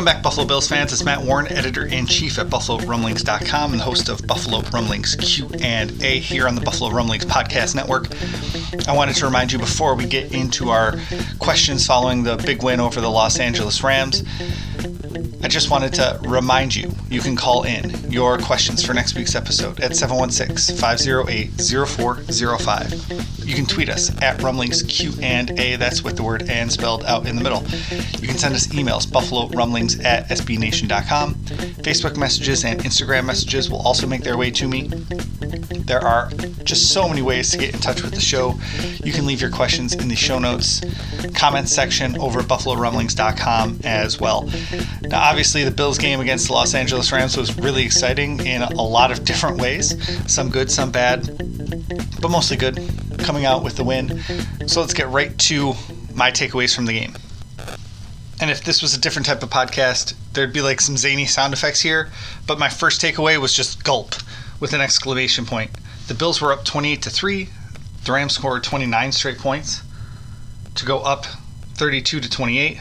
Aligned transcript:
Welcome 0.00 0.14
back, 0.14 0.22
Buffalo 0.22 0.46
Bills 0.46 0.66
fans. 0.66 0.94
It's 0.94 1.04
Matt 1.04 1.20
Warren, 1.20 1.46
editor-in-chief 1.52 2.38
at 2.38 2.46
BuffaloRumblings.com 2.46 3.74
and 3.74 3.82
host 3.82 4.08
of 4.08 4.26
Buffalo 4.26 4.62
Rumblings 4.70 5.14
Q&A 5.16 6.18
here 6.20 6.48
on 6.48 6.54
the 6.54 6.62
Buffalo 6.62 6.90
Rumblings 6.90 7.26
Podcast 7.26 7.74
Network. 7.74 8.06
I 8.88 8.96
wanted 8.96 9.16
to 9.16 9.26
remind 9.26 9.52
you 9.52 9.58
before 9.58 9.94
we 9.94 10.06
get 10.06 10.32
into 10.32 10.70
our 10.70 10.98
questions 11.38 11.86
following 11.86 12.22
the 12.22 12.38
big 12.38 12.62
win 12.62 12.80
over 12.80 13.02
the 13.02 13.10
Los 13.10 13.38
Angeles 13.38 13.84
Rams, 13.84 14.24
I 15.42 15.48
just 15.48 15.70
wanted 15.70 15.92
to 15.94 16.18
remind 16.22 16.74
you 16.74 16.90
you 17.10 17.20
can 17.20 17.36
call 17.36 17.64
in 17.64 18.10
your 18.10 18.38
questions 18.38 18.82
for 18.82 18.94
next 18.94 19.14
week's 19.16 19.34
episode 19.34 19.80
at 19.80 19.94
716 19.96 20.78
508 20.78 21.50
0405. 21.60 23.39
You 23.50 23.56
can 23.56 23.66
tweet 23.66 23.88
us 23.88 24.12
at 24.22 24.40
Rumblings 24.40 24.84
Q 24.84 25.12
and 25.20 25.58
A, 25.58 25.74
that's 25.74 26.04
with 26.04 26.14
the 26.14 26.22
word 26.22 26.48
and 26.48 26.70
spelled 26.70 27.04
out 27.04 27.26
in 27.26 27.34
the 27.34 27.42
middle. 27.42 27.64
You 28.20 28.28
can 28.28 28.38
send 28.38 28.54
us 28.54 28.68
emails, 28.68 29.10
buffalo 29.10 29.48
rumblings 29.48 29.98
at 29.98 30.28
sbnation.com. 30.28 31.34
Facebook 31.82 32.16
messages 32.16 32.64
and 32.64 32.78
Instagram 32.82 33.24
messages 33.24 33.68
will 33.68 33.80
also 33.80 34.06
make 34.06 34.22
their 34.22 34.36
way 34.36 34.52
to 34.52 34.68
me. 34.68 34.86
There 35.80 35.98
are 35.98 36.30
just 36.62 36.92
so 36.92 37.08
many 37.08 37.22
ways 37.22 37.50
to 37.50 37.58
get 37.58 37.74
in 37.74 37.80
touch 37.80 38.02
with 38.02 38.14
the 38.14 38.20
show. 38.20 38.54
You 39.02 39.12
can 39.12 39.26
leave 39.26 39.40
your 39.40 39.50
questions 39.50 39.94
in 39.94 40.06
the 40.06 40.14
show 40.14 40.38
notes, 40.38 40.80
comments 41.34 41.72
section 41.72 42.16
over 42.18 42.38
at 42.38 42.46
buffalorumblings.com 42.46 43.80
as 43.82 44.20
well. 44.20 44.48
Now, 45.02 45.22
obviously, 45.22 45.64
the 45.64 45.72
Bills 45.72 45.98
game 45.98 46.20
against 46.20 46.46
the 46.46 46.52
Los 46.52 46.72
Angeles 46.74 47.10
Rams 47.10 47.36
was 47.36 47.58
really 47.58 47.82
exciting 47.82 48.46
in 48.46 48.62
a 48.62 48.82
lot 48.82 49.10
of 49.10 49.24
different 49.30 49.60
ways 49.60 49.96
some 50.32 50.50
good, 50.50 50.70
some 50.70 50.92
bad, 50.92 51.26
but 52.20 52.30
mostly 52.30 52.56
good, 52.56 52.78
coming 53.20 53.44
out 53.44 53.62
with 53.62 53.76
the 53.76 53.84
win. 53.84 54.22
So 54.66 54.80
let's 54.80 54.94
get 54.94 55.08
right 55.08 55.36
to 55.38 55.74
my 56.14 56.30
takeaways 56.30 56.74
from 56.74 56.86
the 56.86 56.92
game. 56.92 57.14
And 58.40 58.50
if 58.50 58.64
this 58.64 58.80
was 58.80 58.94
a 58.94 59.00
different 59.00 59.26
type 59.26 59.42
of 59.42 59.50
podcast, 59.50 60.14
there'd 60.32 60.52
be 60.52 60.62
like 60.62 60.80
some 60.80 60.96
zany 60.96 61.26
sound 61.26 61.52
effects 61.52 61.80
here. 61.80 62.10
But 62.46 62.58
my 62.58 62.68
first 62.68 63.00
takeaway 63.00 63.38
was 63.38 63.52
just 63.52 63.84
gulp 63.84 64.14
with 64.60 64.72
an 64.72 64.80
exclamation 64.80 65.44
point. 65.44 65.70
The 66.08 66.14
Bills 66.14 66.40
were 66.40 66.52
up 66.52 66.64
28 66.64 67.02
to 67.02 67.10
3. 67.10 67.48
The 68.04 68.12
Rams 68.12 68.34
scored 68.34 68.64
29 68.64 69.12
straight 69.12 69.38
points 69.38 69.82
to 70.74 70.86
go 70.86 71.00
up 71.00 71.26
32 71.74 72.20
to 72.20 72.30
28. 72.30 72.80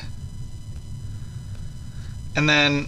And 2.35 2.47
then 2.47 2.87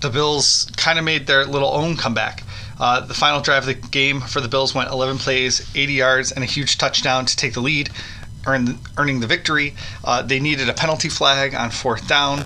the 0.00 0.10
Bills 0.10 0.70
kind 0.76 0.98
of 0.98 1.04
made 1.04 1.26
their 1.26 1.44
little 1.44 1.70
own 1.70 1.96
comeback. 1.96 2.44
Uh, 2.78 3.00
the 3.00 3.14
final 3.14 3.40
drive 3.40 3.66
of 3.66 3.66
the 3.66 3.88
game 3.88 4.20
for 4.20 4.40
the 4.40 4.48
Bills 4.48 4.74
went 4.74 4.90
11 4.90 5.18
plays, 5.18 5.68
80 5.74 5.92
yards, 5.92 6.32
and 6.32 6.44
a 6.44 6.46
huge 6.46 6.78
touchdown 6.78 7.26
to 7.26 7.36
take 7.36 7.54
the 7.54 7.60
lead, 7.60 7.90
earn, 8.46 8.78
earning 8.96 9.20
the 9.20 9.26
victory. 9.26 9.74
Uh, 10.04 10.22
they 10.22 10.40
needed 10.40 10.68
a 10.68 10.72
penalty 10.72 11.08
flag 11.08 11.54
on 11.54 11.70
fourth 11.70 12.06
down, 12.06 12.44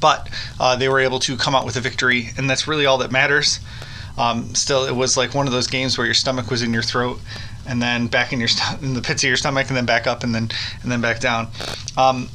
but 0.00 0.28
uh, 0.58 0.76
they 0.76 0.88
were 0.88 1.00
able 1.00 1.20
to 1.20 1.36
come 1.36 1.54
out 1.54 1.64
with 1.64 1.76
a 1.76 1.80
victory, 1.80 2.30
and 2.36 2.50
that's 2.50 2.66
really 2.66 2.86
all 2.86 2.98
that 2.98 3.12
matters. 3.12 3.60
Um, 4.18 4.54
still, 4.54 4.84
it 4.84 4.94
was 4.94 5.16
like 5.16 5.34
one 5.34 5.46
of 5.46 5.52
those 5.52 5.66
games 5.66 5.96
where 5.96 6.06
your 6.06 6.14
stomach 6.14 6.50
was 6.50 6.62
in 6.62 6.72
your 6.72 6.82
throat, 6.82 7.18
and 7.66 7.80
then 7.80 8.08
back 8.08 8.32
in 8.32 8.40
your 8.40 8.48
st- 8.48 8.82
in 8.82 8.94
the 8.94 9.00
pits 9.00 9.22
of 9.22 9.28
your 9.28 9.36
stomach, 9.36 9.68
and 9.68 9.76
then 9.76 9.86
back 9.86 10.06
up, 10.06 10.22
and 10.22 10.34
then 10.34 10.50
and 10.82 10.92
then 10.92 11.00
back 11.00 11.20
down. 11.20 11.48
Um, 11.96 12.28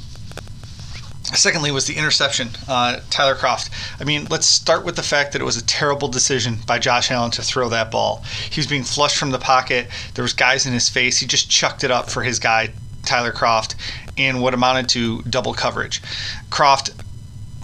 Secondly, 1.37 1.69
was 1.69 1.85
the 1.85 1.95
interception, 1.95 2.49
uh, 2.67 2.99
Tyler 3.11 3.35
Kroft. 3.35 3.69
I 4.01 4.03
mean, 4.03 4.25
let's 4.31 4.47
start 4.47 4.83
with 4.83 4.95
the 4.95 5.03
fact 5.03 5.33
that 5.33 5.41
it 5.41 5.45
was 5.45 5.55
a 5.55 5.63
terrible 5.65 6.07
decision 6.07 6.57
by 6.65 6.79
Josh 6.79 7.11
Allen 7.11 7.29
to 7.31 7.43
throw 7.43 7.69
that 7.69 7.91
ball. 7.91 8.23
He 8.49 8.59
was 8.59 8.65
being 8.65 8.83
flushed 8.83 9.17
from 9.17 9.29
the 9.29 9.37
pocket. 9.37 9.87
There 10.15 10.23
was 10.23 10.33
guys 10.33 10.65
in 10.65 10.73
his 10.73 10.89
face. 10.89 11.19
He 11.19 11.27
just 11.27 11.47
chucked 11.47 11.83
it 11.83 11.91
up 11.91 12.09
for 12.09 12.23
his 12.23 12.39
guy, 12.39 12.71
Tyler 13.05 13.31
Kroft, 13.31 13.75
in 14.15 14.41
what 14.41 14.55
amounted 14.55 14.89
to 14.89 15.21
double 15.23 15.53
coverage. 15.53 16.01
Kroft 16.49 16.91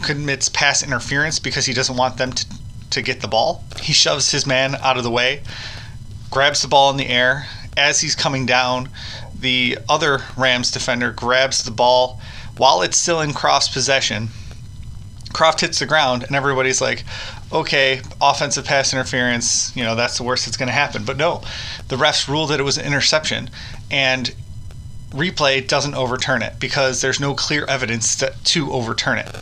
commits 0.03 0.49
pass 0.49 0.83
interference 0.83 1.39
because 1.39 1.65
he 1.65 1.73
doesn't 1.73 1.97
want 1.97 2.17
them 2.17 2.31
to, 2.31 2.45
to 2.91 3.01
get 3.01 3.21
the 3.21 3.27
ball. 3.27 3.63
He 3.81 3.93
shoves 3.93 4.31
his 4.31 4.45
man 4.45 4.75
out 4.75 4.97
of 4.97 5.03
the 5.03 5.11
way, 5.11 5.41
grabs 6.29 6.61
the 6.61 6.67
ball 6.67 6.91
in 6.91 6.97
the 6.97 7.09
air. 7.09 7.47
As 7.75 8.01
he's 8.01 8.13
coming 8.13 8.45
down, 8.45 8.89
the 9.39 9.79
other 9.89 10.19
Rams 10.37 10.69
defender 10.69 11.11
grabs 11.11 11.63
the 11.63 11.71
ball 11.71 12.19
while 12.57 12.81
it's 12.81 12.97
still 12.97 13.21
in 13.21 13.31
Kroft's 13.31 13.69
possession, 13.69 14.29
Kroft 15.33 15.61
hits 15.61 15.79
the 15.79 15.85
ground, 15.85 16.23
and 16.23 16.35
everybody's 16.35 16.79
like, 16.79 17.03
okay, 17.51 18.01
offensive 18.21 18.65
pass 18.65 18.93
interference, 18.93 19.75
you 19.75 19.83
know, 19.83 19.95
that's 19.95 20.17
the 20.17 20.23
worst 20.23 20.45
that's 20.45 20.57
going 20.57 20.67
to 20.67 20.73
happen. 20.73 21.03
But 21.03 21.17
no, 21.17 21.41
the 21.87 21.95
refs 21.95 22.27
ruled 22.27 22.51
that 22.51 22.59
it 22.59 22.63
was 22.63 22.77
an 22.77 22.85
interception, 22.85 23.49
and 23.89 24.33
replay 25.09 25.67
doesn't 25.67 25.95
overturn 25.95 26.41
it 26.41 26.59
because 26.59 27.01
there's 27.01 27.19
no 27.19 27.33
clear 27.33 27.65
evidence 27.65 28.15
to, 28.17 28.33
to 28.43 28.71
overturn 28.71 29.17
it. 29.17 29.35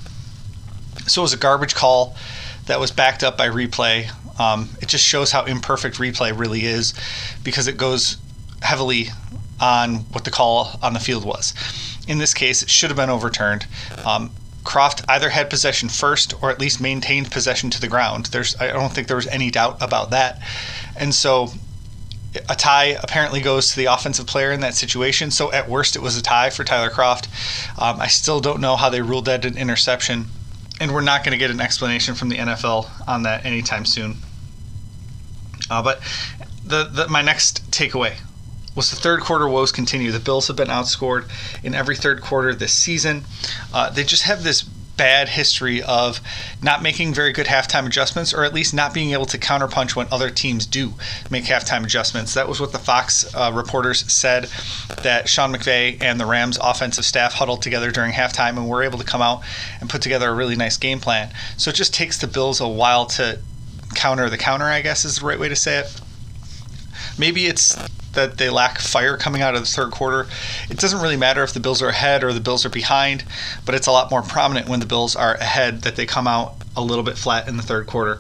So 1.08 1.22
it 1.22 1.24
was 1.24 1.34
a 1.34 1.38
garbage 1.38 1.76
call 1.76 2.16
that 2.68 2.80
was 2.80 2.92
backed 2.92 3.24
up 3.24 3.38
by 3.38 3.48
replay. 3.50 4.10
Um, 4.40 4.70
it 4.82 4.88
just 4.88 5.06
shows 5.06 5.32
how 5.32 5.46
imperfect 5.46 5.98
replay 5.98 6.38
really 6.38 6.66
is 6.66 6.94
because 7.44 7.68
it 7.68 7.78
goes 7.78 8.18
heavily 8.62 9.08
on 9.60 9.96
what 10.12 10.24
the 10.24 10.32
call 10.32 10.80
on 10.82 10.94
the 10.94 11.00
field 11.00 11.26
was. 11.26 11.54
In 12.08 12.18
this 12.18 12.34
case, 12.34 12.64
it 12.64 12.70
should 12.70 12.90
have 12.90 12.98
been 12.98 13.10
overturned. 13.10 13.66
Um, 14.06 14.32
Kroft 14.64 15.04
either 15.08 15.30
had 15.30 15.50
possession 15.50 15.90
first 15.90 16.34
or 16.42 16.52
at 16.52 16.60
least 16.60 16.80
maintained 16.80 17.32
possession 17.32 17.70
to 17.72 17.82
the 17.82 17.88
ground. 17.88 18.28
There's, 18.28 18.56
I 18.60 18.68
don't 18.68 18.92
think 18.92 19.08
there 19.08 19.16
was 19.16 19.28
any 19.28 19.50
doubt 19.50 19.82
about 19.82 20.12
that. 20.12 20.42
And 20.96 21.14
so 21.14 21.52
a 22.50 22.56
tie 22.56 22.98
apparently 23.02 23.42
goes 23.42 23.72
to 23.72 23.78
the 23.78 23.86
offensive 23.86 24.28
player 24.28 24.52
in 24.52 24.62
that 24.62 24.76
situation. 24.76 25.32
So 25.32 25.52
at 25.52 25.68
worst, 25.68 25.96
it 25.96 26.02
was 26.02 26.18
a 26.18 26.22
tie 26.22 26.50
for 26.50 26.64
Tyler 26.64 26.90
Kroft. 26.90 27.28
Um, 27.82 28.00
I 28.00 28.08
still 28.08 28.40
don't 28.40 28.62
know 28.62 28.76
how 28.76 28.90
they 28.90 29.02
ruled 29.02 29.26
that 29.26 29.46
an 29.46 29.58
interception, 29.58 30.26
and 30.80 30.94
we're 30.94 31.02
not 31.02 31.24
going 31.24 31.34
to 31.34 31.38
get 31.38 31.52
an 31.52 31.60
explanation 31.60 32.16
from 32.16 32.30
the 32.30 32.38
NFL 32.38 32.90
on 33.08 33.24
that 33.24 33.46
anytime 33.46 33.86
soon. 33.86 34.18
Uh, 35.70 35.82
but 35.82 36.02
the, 36.66 36.86
the 36.86 37.08
my 37.08 37.22
next 37.22 37.70
takeaway 37.72 38.16
was 38.76 38.90
the 38.90 38.96
third 38.96 39.22
quarter 39.22 39.48
woes 39.48 39.72
continue. 39.72 40.12
The 40.12 40.20
Bills 40.20 40.48
have 40.48 40.56
been 40.56 40.70
outscored 40.70 41.30
in 41.64 41.76
every 41.76 41.96
third 41.96 42.22
quarter 42.22 42.54
this 42.54 42.74
season. 42.74 43.26
Uh, 43.74 43.90
they 43.90 44.04
just 44.04 44.24
have 44.24 44.44
this 44.44 44.64
bad 44.98 45.30
history 45.30 45.82
of 45.82 46.22
not 46.62 46.84
making 46.84 47.12
very 47.14 47.34
good 47.34 47.48
halftime 47.48 47.88
adjustments, 47.88 48.34
or 48.34 48.44
at 48.44 48.54
least 48.54 48.74
not 48.74 48.94
being 48.94 49.14
able 49.14 49.26
to 49.26 49.38
counterpunch 49.38 49.96
when 49.96 50.06
other 50.12 50.30
teams 50.30 50.66
do 50.66 50.94
make 51.30 51.46
halftime 51.46 51.84
adjustments. 51.84 52.36
That 52.36 52.48
was 52.48 52.60
what 52.60 52.72
the 52.72 52.78
Fox 52.78 53.34
uh, 53.34 53.52
reporters 53.52 54.12
said 54.12 54.44
that 55.02 55.28
Sean 55.28 55.54
McVay 55.54 56.02
and 56.02 56.20
the 56.20 56.26
Rams 56.26 56.60
offensive 56.62 57.04
staff 57.04 57.34
huddled 57.34 57.64
together 57.64 57.90
during 57.90 58.12
halftime 58.14 58.58
and 58.58 58.70
were 58.70 58.84
able 58.84 59.00
to 59.00 59.06
come 59.06 59.24
out 59.24 59.42
and 59.80 59.90
put 59.90 60.04
together 60.04 60.30
a 60.30 60.36
really 60.36 60.56
nice 60.56 60.78
game 60.78 61.00
plan. 61.00 61.32
So 61.58 61.72
it 61.72 61.76
just 61.76 61.94
takes 61.94 62.20
the 62.20 62.28
Bills 62.28 62.62
a 62.62 62.68
while 62.68 63.08
to 63.08 63.40
counter 63.96 64.30
the 64.30 64.38
counter, 64.38 64.66
I 64.66 64.82
guess 64.82 65.04
is 65.04 65.20
the 65.20 65.26
right 65.26 65.40
way 65.40 65.50
to 65.50 65.56
say 65.56 65.80
it. 65.80 66.02
Maybe 67.18 67.48
it's 67.48 67.76
that 68.14 68.38
they 68.38 68.50
lack 68.50 68.80
fire 68.80 69.18
coming 69.18 69.42
out 69.42 69.56
of 69.56 69.62
the 69.62 69.68
third 69.68 69.92
quarter. 69.92 70.28
It 70.70 70.78
doesn't 70.78 71.02
really 71.02 71.18
matter 71.18 71.44
if 71.44 71.54
the 71.54 71.60
Bills 71.60 71.82
are 71.82 71.90
ahead 71.90 72.24
or 72.24 72.34
the 72.34 72.40
Bills 72.40 72.66
are 72.66 72.70
behind, 72.70 73.24
but 73.66 73.76
it's 73.76 73.88
a 73.88 73.92
lot 73.92 74.12
more 74.12 74.22
prominent 74.22 74.68
when 74.68 74.80
the 74.80 74.86
Bills 74.86 75.16
are 75.16 75.36
ahead 75.36 75.84
that 75.84 75.96
they 75.96 76.06
come 76.06 76.28
out 76.28 76.56
a 76.76 76.82
little 76.82 77.04
bit 77.04 77.18
flat 77.18 77.48
in 77.48 77.58
the 77.58 77.64
third 77.64 77.88
quarter. 77.88 78.20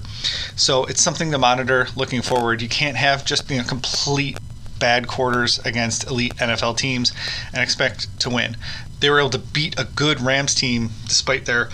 So 0.55 0.85
it's 0.85 1.01
something 1.01 1.31
to 1.31 1.38
monitor 1.38 1.88
looking 1.95 2.21
forward. 2.21 2.61
You 2.61 2.69
can't 2.69 2.97
have 2.97 3.25
just 3.25 3.49
you 3.49 3.57
know 3.57 3.63
complete 3.63 4.38
bad 4.79 5.07
quarters 5.07 5.59
against 5.59 6.07
elite 6.07 6.35
NFL 6.38 6.77
teams 6.77 7.13
and 7.53 7.61
expect 7.61 8.19
to 8.19 8.29
win. 8.29 8.57
They 8.99 9.09
were 9.09 9.19
able 9.19 9.29
to 9.31 9.39
beat 9.39 9.79
a 9.79 9.85
good 9.85 10.19
Rams 10.19 10.53
team 10.53 10.89
despite 11.07 11.45
their 11.45 11.69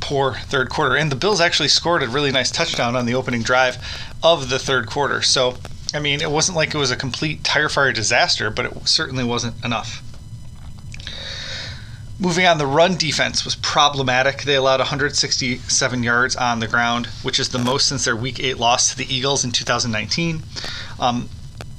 poor 0.00 0.34
third 0.34 0.70
quarter. 0.70 0.96
And 0.96 1.10
the 1.10 1.16
Bills 1.16 1.40
actually 1.40 1.68
scored 1.68 2.02
a 2.02 2.08
really 2.08 2.30
nice 2.30 2.50
touchdown 2.50 2.96
on 2.96 3.06
the 3.06 3.14
opening 3.14 3.42
drive 3.42 3.76
of 4.22 4.48
the 4.48 4.58
third 4.58 4.86
quarter. 4.86 5.20
So 5.22 5.56
I 5.92 5.98
mean, 5.98 6.20
it 6.20 6.30
wasn't 6.30 6.56
like 6.56 6.74
it 6.74 6.78
was 6.78 6.90
a 6.90 6.96
complete 6.96 7.42
tire 7.42 7.68
fire 7.68 7.92
disaster, 7.92 8.50
but 8.50 8.66
it 8.66 8.88
certainly 8.88 9.24
wasn't 9.24 9.64
enough. 9.64 10.02
Moving 12.18 12.46
on, 12.46 12.58
the 12.58 12.66
run 12.66 12.96
defense 12.96 13.46
was 13.46 13.56
problematic. 13.56 14.42
They 14.42 14.54
allowed 14.54 14.80
167 14.80 16.02
yards 16.02 16.36
on 16.36 16.60
the 16.60 16.68
ground, 16.68 17.06
which 17.22 17.40
is 17.40 17.48
the 17.48 17.58
most 17.58 17.88
since 17.88 18.04
their 18.04 18.14
Week 18.14 18.38
8 18.38 18.58
loss 18.58 18.90
to 18.90 18.98
the 18.98 19.12
Eagles 19.12 19.42
in 19.42 19.52
2019. 19.52 20.42
Um, 21.00 21.30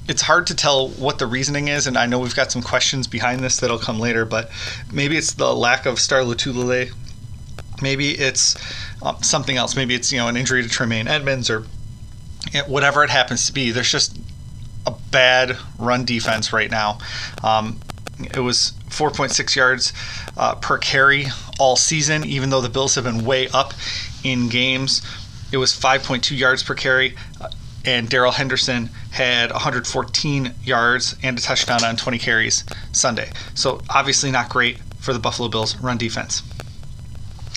it's 0.07 0.23
hard 0.23 0.47
to 0.47 0.55
tell 0.55 0.89
what 0.89 1.19
the 1.19 1.27
reasoning 1.27 1.67
is, 1.67 1.85
and 1.85 1.95
I 1.95 2.07
know 2.07 2.17
we've 2.17 2.35
got 2.35 2.51
some 2.51 2.63
questions 2.63 3.05
behind 3.05 3.41
this 3.41 3.57
that'll 3.57 3.77
come 3.77 3.99
later, 3.99 4.25
but 4.25 4.49
maybe 4.91 5.15
it's 5.15 5.35
the 5.35 5.55
lack 5.55 5.85
of 5.85 5.99
Star 5.99 6.21
Lotulelei. 6.21 6.91
Maybe 7.83 8.11
it's 8.11 8.57
um, 9.03 9.21
something 9.21 9.57
else. 9.57 9.75
Maybe 9.75 9.93
it's 9.93 10.11
you 10.11 10.17
know 10.17 10.27
an 10.27 10.37
injury 10.37 10.63
to 10.63 10.69
Tremaine 10.69 11.07
Edmunds 11.07 11.51
or 11.51 11.65
whatever 12.67 13.03
it 13.03 13.09
happens 13.09 13.45
to 13.47 13.53
be. 13.53 13.71
There's 13.71 13.91
just 13.91 14.17
a 14.85 14.91
bad 15.11 15.57
run 15.77 16.05
defense 16.05 16.53
right 16.53 16.71
now. 16.71 16.97
Um, 17.43 17.79
it 18.19 18.39
was 18.39 18.73
4.6 18.89 19.55
yards 19.55 19.93
uh, 20.37 20.55
per 20.55 20.77
carry 20.77 21.27
all 21.59 21.75
season, 21.75 22.25
even 22.25 22.49
though 22.49 22.61
the 22.61 22.69
Bills 22.69 22.95
have 22.95 23.03
been 23.03 23.25
way 23.25 23.47
up 23.49 23.73
in 24.23 24.49
games. 24.49 25.01
It 25.51 25.57
was 25.57 25.71
5.2 25.73 26.37
yards 26.37 26.63
per 26.63 26.75
carry, 26.75 27.15
uh, 27.39 27.49
and 27.83 28.09
Darrell 28.09 28.31
Henderson 28.31 28.89
had 29.11 29.51
114 29.51 30.53
yards 30.63 31.15
and 31.23 31.37
a 31.37 31.41
touchdown 31.41 31.83
on 31.83 31.95
20 31.95 32.19
carries 32.19 32.63
Sunday. 32.91 33.31
So, 33.55 33.81
obviously, 33.89 34.31
not 34.31 34.49
great 34.49 34.77
for 34.99 35.13
the 35.13 35.19
Buffalo 35.19 35.49
Bills 35.49 35.75
run 35.77 35.97
defense. 35.97 36.43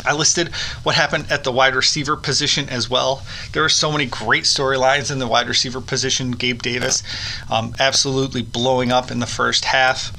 I 0.04 0.12
listed 0.14 0.48
what 0.82 0.94
happened 0.94 1.26
at 1.30 1.44
the 1.44 1.52
wide 1.52 1.74
receiver 1.74 2.16
position 2.16 2.68
as 2.68 2.90
well. 2.90 3.22
There 3.52 3.64
are 3.64 3.68
so 3.68 3.90
many 3.90 4.06
great 4.06 4.44
storylines 4.44 5.10
in 5.10 5.18
the 5.18 5.26
wide 5.26 5.48
receiver 5.48 5.80
position. 5.80 6.32
Gabe 6.32 6.62
Davis 6.62 7.02
um, 7.50 7.74
absolutely 7.78 8.42
blowing 8.42 8.92
up 8.92 9.10
in 9.10 9.20
the 9.20 9.26
first 9.26 9.64
half. 9.64 10.12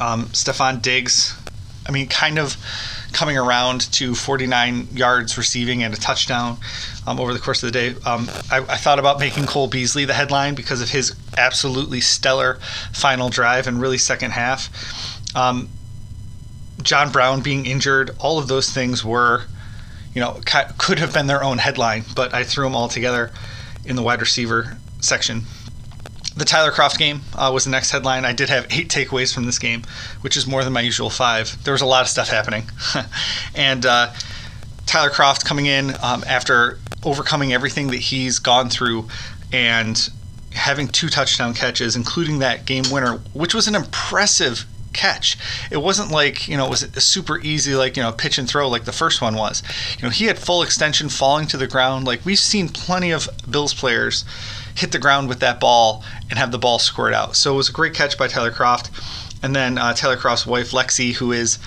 Um, 0.00 0.26
Stefon 0.26 0.80
Diggs, 0.80 1.36
I 1.86 1.92
mean, 1.92 2.08
kind 2.08 2.38
of 2.38 2.56
coming 3.12 3.36
around 3.36 3.92
to 3.92 4.14
49 4.14 4.88
yards 4.92 5.36
receiving 5.36 5.82
and 5.82 5.92
a 5.92 5.96
touchdown 5.96 6.56
um, 7.06 7.20
over 7.20 7.34
the 7.34 7.38
course 7.38 7.62
of 7.62 7.70
the 7.72 7.78
day. 7.78 8.00
Um, 8.06 8.28
I, 8.50 8.58
I, 8.58 8.76
thought 8.76 8.98
about 8.98 9.20
making 9.20 9.44
Cole 9.44 9.68
Beasley 9.68 10.06
the 10.06 10.14
headline 10.14 10.54
because 10.54 10.80
of 10.80 10.88
his 10.88 11.14
absolutely 11.36 12.00
stellar 12.00 12.54
final 12.92 13.28
drive 13.28 13.66
and 13.66 13.80
really 13.80 13.98
second 13.98 14.30
half. 14.30 15.36
Um, 15.36 15.68
John 16.82 17.10
Brown 17.10 17.40
being 17.40 17.66
injured, 17.66 18.10
all 18.18 18.38
of 18.38 18.48
those 18.48 18.70
things 18.70 19.04
were, 19.04 19.44
you 20.14 20.20
know, 20.20 20.40
could 20.78 20.98
have 20.98 21.12
been 21.12 21.26
their 21.26 21.42
own 21.42 21.58
headline, 21.58 22.04
but 22.14 22.34
I 22.34 22.44
threw 22.44 22.64
them 22.64 22.76
all 22.76 22.88
together 22.88 23.30
in 23.84 23.96
the 23.96 24.02
wide 24.02 24.20
receiver 24.20 24.76
section 25.00 25.42
the 26.36 26.44
Tyler 26.44 26.70
Kroft 26.70 26.98
game 26.98 27.20
uh, 27.34 27.50
was 27.52 27.64
the 27.64 27.70
next 27.70 27.90
headline. 27.90 28.24
I 28.24 28.32
did 28.32 28.48
have 28.48 28.66
eight 28.70 28.88
takeaways 28.88 29.34
from 29.34 29.44
this 29.44 29.58
game, 29.58 29.82
which 30.22 30.36
is 30.36 30.46
more 30.46 30.64
than 30.64 30.72
my 30.72 30.80
usual 30.80 31.10
five. 31.10 31.62
There 31.64 31.72
was 31.72 31.82
a 31.82 31.86
lot 31.86 32.02
of 32.02 32.08
stuff 32.08 32.28
happening. 32.28 32.64
and 33.54 33.84
uh, 33.84 34.12
Tyler 34.86 35.10
Kroft 35.10 35.44
coming 35.44 35.66
in 35.66 35.90
um, 36.02 36.24
after 36.26 36.78
overcoming 37.04 37.52
everything 37.52 37.88
that 37.88 37.98
he's 37.98 38.38
gone 38.38 38.70
through 38.70 39.08
and 39.52 40.08
having 40.52 40.88
two 40.88 41.08
touchdown 41.08 41.54
catches, 41.54 41.96
including 41.96 42.38
that 42.38 42.64
game 42.64 42.84
winner, 42.90 43.18
which 43.32 43.54
was 43.54 43.68
an 43.68 43.74
impressive 43.74 44.64
catch. 44.92 45.38
It 45.70 45.78
wasn't 45.78 46.10
like, 46.10 46.48
you 46.48 46.56
know, 46.56 46.66
it 46.66 46.70
was 46.70 46.80
super 47.04 47.40
easy, 47.40 47.74
like, 47.74 47.96
you 47.96 48.02
know, 48.02 48.12
pitch 48.12 48.38
and 48.38 48.48
throw 48.48 48.68
like 48.68 48.84
the 48.84 48.92
first 48.92 49.20
one 49.20 49.34
was. 49.34 49.62
You 49.98 50.04
know, 50.04 50.10
he 50.10 50.26
had 50.26 50.38
full 50.38 50.62
extension 50.62 51.08
falling 51.08 51.46
to 51.48 51.56
the 51.56 51.66
ground. 51.66 52.04
Like, 52.06 52.24
we've 52.24 52.38
seen 52.38 52.68
plenty 52.68 53.10
of 53.10 53.28
Bills 53.50 53.74
players 53.74 54.24
hit 54.74 54.92
the 54.92 54.98
ground 54.98 55.28
with 55.28 55.40
that 55.40 55.60
ball 55.60 56.04
and 56.30 56.38
have 56.38 56.52
the 56.52 56.58
ball 56.58 56.78
squirt 56.78 57.14
out. 57.14 57.36
So 57.36 57.52
it 57.54 57.56
was 57.56 57.68
a 57.68 57.72
great 57.72 57.94
catch 57.94 58.16
by 58.16 58.28
Tyler 58.28 58.50
Kroft. 58.50 58.90
And 59.42 59.54
then 59.54 59.76
uh, 59.76 59.92
Tyler 59.94 60.16
Kroft's 60.16 60.46
wife, 60.46 60.70
Lexi, 60.70 61.14
who 61.14 61.32
is 61.32 61.58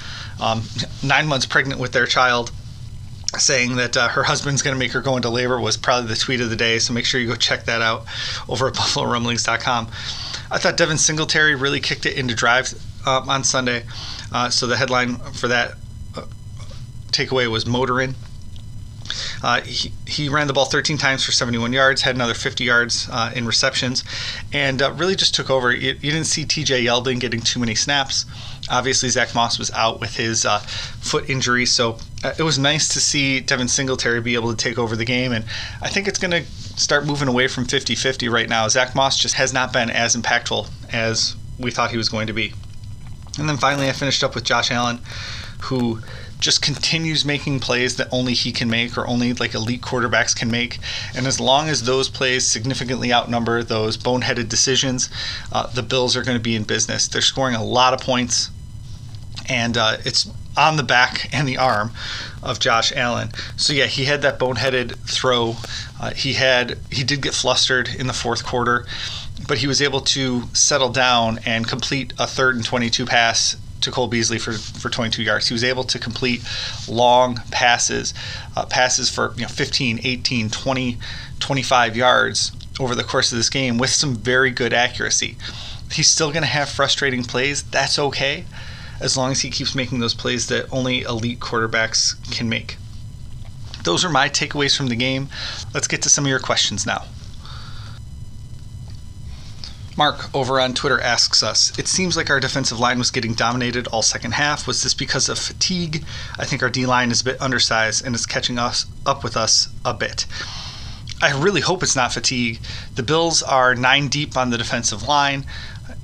um, 0.41 0.63
nine 1.03 1.27
months 1.27 1.45
pregnant 1.45 1.79
with 1.79 1.91
their 1.91 2.05
child, 2.05 2.51
saying 3.37 3.75
that 3.75 3.97
uh, 3.97 4.07
her 4.09 4.23
husband's 4.23 4.61
going 4.61 4.73
to 4.73 4.79
make 4.79 4.93
her 4.93 5.01
go 5.01 5.17
into 5.17 5.29
labor 5.29 5.59
was 5.59 5.75
probably 5.75 6.07
the 6.07 6.15
tweet 6.15 6.39
of 6.39 6.49
the 6.49 6.55
day. 6.55 6.79
So 6.79 6.93
make 6.93 7.05
sure 7.05 7.19
you 7.19 7.27
go 7.27 7.35
check 7.35 7.65
that 7.65 7.81
out 7.81 8.05
over 8.47 8.67
at 8.67 8.73
BuffaloRumblings.com. 8.75 9.87
I 10.51 10.57
thought 10.57 10.77
Devin 10.77 10.97
Singletary 10.97 11.55
really 11.55 11.79
kicked 11.79 12.05
it 12.05 12.17
into 12.17 12.33
drive 12.33 12.73
on 13.05 13.43
Sunday. 13.43 13.83
Uh, 14.31 14.49
so 14.49 14.67
the 14.67 14.77
headline 14.77 15.15
for 15.33 15.47
that 15.47 15.75
uh, 16.15 16.25
takeaway 17.11 17.47
was 17.47 17.65
motoring. 17.65 18.15
Uh, 19.43 19.61
he, 19.61 19.91
he 20.07 20.29
ran 20.29 20.47
the 20.47 20.53
ball 20.53 20.65
13 20.65 20.97
times 20.97 21.23
for 21.23 21.31
71 21.31 21.73
yards, 21.73 22.01
had 22.01 22.15
another 22.15 22.33
50 22.33 22.63
yards 22.63 23.07
uh, 23.11 23.31
in 23.35 23.45
receptions, 23.45 24.03
and 24.51 24.81
uh, 24.81 24.91
really 24.93 25.15
just 25.15 25.35
took 25.35 25.49
over. 25.49 25.71
You, 25.71 25.91
you, 25.91 26.11
didn't 26.11 26.25
see 26.25 26.45
TJ 26.45 26.83
Yeldon 26.83 27.19
getting 27.19 27.41
too 27.41 27.59
many 27.59 27.75
snaps. 27.75 28.25
Obviously, 28.69 29.09
Zach 29.09 29.35
Moss 29.35 29.59
was 29.59 29.71
out 29.71 29.99
with 29.99 30.15
his 30.15 30.45
uh, 30.45 30.59
foot 30.59 31.29
injury, 31.29 31.65
so 31.65 31.97
uh, 32.23 32.33
it 32.37 32.43
was 32.43 32.57
nice 32.57 32.87
to 32.89 32.99
see 32.99 33.39
Devin 33.39 33.67
Singletary 33.67 34.21
be 34.21 34.35
able 34.35 34.49
to 34.49 34.57
take 34.57 34.79
over 34.79 34.95
the 34.95 35.05
game, 35.05 35.31
and 35.31 35.45
I 35.81 35.89
think 35.89 36.07
it's 36.07 36.19
going 36.19 36.31
to 36.31 36.43
start 36.79 37.05
moving 37.05 37.27
away 37.27 37.47
from 37.47 37.65
50 37.65 37.95
50 37.95 38.29
right 38.29 38.49
now. 38.49 38.67
Zach 38.67 38.95
Moss 38.95 39.17
just 39.17 39.35
has 39.35 39.53
not 39.53 39.71
been 39.71 39.89
as 39.89 40.15
impactful 40.15 40.67
as 40.91 41.35
we 41.59 41.71
thought 41.71 41.91
he 41.91 41.97
was 41.97 42.09
going 42.09 42.27
to 42.27 42.33
be. 42.33 42.53
And 43.37 43.49
then 43.49 43.57
finally, 43.57 43.89
I 43.89 43.91
finished 43.91 44.23
up 44.23 44.35
with 44.35 44.43
Josh 44.43 44.71
Allen, 44.71 44.99
who 45.63 46.01
just 46.39 46.61
continues 46.61 47.25
making 47.25 47.59
plays 47.59 47.95
that 47.95 48.07
only 48.11 48.33
he 48.33 48.51
can 48.51 48.69
make 48.69 48.97
or 48.97 49.07
only 49.07 49.33
like 49.33 49.53
elite 49.53 49.81
quarterbacks 49.81 50.35
can 50.35 50.51
make. 50.51 50.79
And 51.15 51.27
as 51.27 51.39
long 51.39 51.69
as 51.69 51.83
those 51.83 52.09
plays 52.09 52.45
significantly 52.45 53.13
outnumber 53.13 53.63
those 53.63 53.97
boneheaded 53.97 54.49
decisions, 54.49 55.09
uh, 55.51 55.67
the 55.67 55.83
Bills 55.83 56.15
are 56.15 56.23
going 56.23 56.37
to 56.37 56.43
be 56.43 56.55
in 56.55 56.63
business. 56.63 57.07
They're 57.07 57.21
scoring 57.21 57.55
a 57.55 57.63
lot 57.63 57.93
of 57.93 58.01
points, 58.01 58.51
and 59.47 59.77
uh, 59.77 59.97
it's 60.05 60.29
on 60.57 60.77
the 60.77 60.83
back 60.83 61.33
and 61.33 61.47
the 61.47 61.57
arm 61.57 61.91
of 62.43 62.59
Josh 62.59 62.93
Allen. 62.95 63.29
So 63.57 63.73
yeah, 63.73 63.85
he 63.85 64.05
had 64.05 64.21
that 64.21 64.39
boneheaded 64.39 64.97
throw. 65.09 65.55
Uh, 66.05 66.13
he 66.13 66.33
had 66.33 66.77
he 66.91 67.03
did 67.03 67.19
get 67.19 67.33
flustered 67.33 67.89
in 67.89 68.05
the 68.05 68.13
fourth 68.13 68.45
quarter, 68.45 68.85
but 69.47 69.57
he 69.57 69.65
was 69.65 69.81
able 69.81 70.01
to 70.01 70.43
settle 70.53 70.89
down 70.89 71.39
and 71.47 71.67
complete 71.67 72.13
a 72.19 72.27
third 72.27 72.55
and 72.55 72.63
22 72.63 73.07
pass 73.07 73.57
to 73.81 73.89
Cole 73.89 74.07
Beasley 74.07 74.37
for, 74.37 74.53
for 74.53 74.91
22 74.91 75.23
yards. 75.23 75.47
He 75.47 75.53
was 75.55 75.63
able 75.63 75.83
to 75.85 75.97
complete 75.97 76.43
long 76.87 77.37
passes, 77.49 78.13
uh, 78.55 78.67
passes 78.67 79.09
for 79.09 79.33
you 79.35 79.41
know 79.41 79.47
15, 79.47 80.01
18, 80.03 80.51
20, 80.51 80.97
25 81.39 81.97
yards 81.97 82.51
over 82.79 82.93
the 82.93 83.03
course 83.03 83.31
of 83.31 83.39
this 83.39 83.49
game 83.49 83.79
with 83.79 83.89
some 83.89 84.13
very 84.13 84.51
good 84.51 84.73
accuracy. 84.73 85.37
He's 85.91 86.07
still 86.07 86.29
going 86.29 86.43
to 86.43 86.47
have 86.47 86.69
frustrating 86.69 87.23
plays. 87.23 87.63
That's 87.63 87.97
okay, 87.97 88.45
as 88.99 89.17
long 89.17 89.31
as 89.31 89.41
he 89.41 89.49
keeps 89.49 89.73
making 89.73 90.01
those 90.01 90.13
plays 90.13 90.49
that 90.49 90.71
only 90.71 91.01
elite 91.01 91.39
quarterbacks 91.39 92.13
can 92.31 92.47
make. 92.47 92.77
Those 93.85 94.03
are 94.03 94.09
my 94.09 94.29
takeaways 94.29 94.75
from 94.75 94.87
the 94.87 94.95
game. 94.95 95.29
Let's 95.73 95.87
get 95.87 96.01
to 96.01 96.09
some 96.09 96.25
of 96.25 96.29
your 96.29 96.39
questions 96.39 96.85
now. 96.85 97.05
Mark 99.95 100.33
over 100.35 100.59
on 100.59 100.73
Twitter 100.73 100.99
asks 100.99 101.41
us 101.41 101.71
It 101.79 101.87
seems 101.87 102.17
like 102.17 102.29
our 102.29 102.39
defensive 102.41 102.79
line 102.79 102.97
was 102.97 103.11
getting 103.11 103.33
dominated 103.33 103.87
all 103.87 104.01
second 104.01 104.33
half. 104.33 104.67
Was 104.67 104.83
this 104.83 104.93
because 104.93 105.29
of 105.29 105.39
fatigue? 105.39 106.03
I 106.37 106.45
think 106.45 106.61
our 106.61 106.69
D 106.69 106.85
line 106.85 107.11
is 107.11 107.21
a 107.21 107.25
bit 107.25 107.41
undersized 107.41 108.05
and 108.05 108.13
is 108.13 108.25
catching 108.25 108.57
us 108.57 108.87
up 109.05 109.23
with 109.23 109.37
us 109.37 109.69
a 109.85 109.93
bit. 109.93 110.25
I 111.21 111.31
really 111.39 111.61
hope 111.61 111.81
it's 111.81 111.95
not 111.95 112.11
fatigue. 112.11 112.59
The 112.95 113.03
Bills 113.03 113.41
are 113.41 113.73
nine 113.73 114.09
deep 114.09 114.35
on 114.35 114.49
the 114.49 114.57
defensive 114.57 115.07
line. 115.07 115.45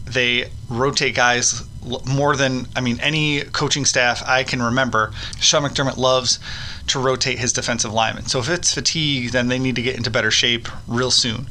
They 0.06 0.52
rotate 0.70 1.16
guys 1.16 1.64
more 2.06 2.36
than, 2.36 2.68
I 2.76 2.82
mean, 2.82 3.00
any 3.00 3.42
coaching 3.42 3.86
staff 3.86 4.24
I 4.26 4.44
can 4.44 4.62
remember. 4.62 5.14
Sean 5.40 5.64
McDermott 5.64 5.98
loves 5.98 6.40
to 6.88 7.00
rotate 7.00 7.40
his 7.40 7.54
defensive 7.54 7.92
linemen. 7.92 8.26
So 8.28 8.40
if 8.40 8.50
it's 8.50 8.74
fatigue, 8.74 9.32
then 9.32 9.48
they 9.48 9.60
need 9.60 9.76
to 9.76 9.82
get 9.82 9.96
into 9.96 10.12
better 10.12 10.32
shape 10.32 10.68
real 10.88 11.12
soon. 11.12 11.48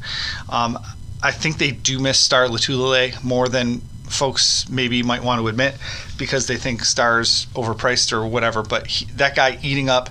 Um, 0.49 0.79
I 1.23 1.33
think 1.33 1.59
they 1.59 1.73
do 1.73 1.99
miss 1.99 2.19
Star 2.19 2.47
Lotulelei 2.47 3.23
more 3.23 3.49
than 3.49 3.81
folks 4.09 4.69
maybe 4.69 5.03
might 5.03 5.23
want 5.23 5.41
to 5.41 5.49
admit 5.49 5.77
because 6.19 6.47
they 6.47 6.57
think 6.57 6.85
Star's 6.85 7.47
overpriced 7.55 8.13
or 8.13 8.27
whatever. 8.27 8.63
But 8.63 8.87
he, 8.87 9.05
that 9.13 9.35
guy 9.37 9.59
eating 9.63 9.89
up 9.89 10.11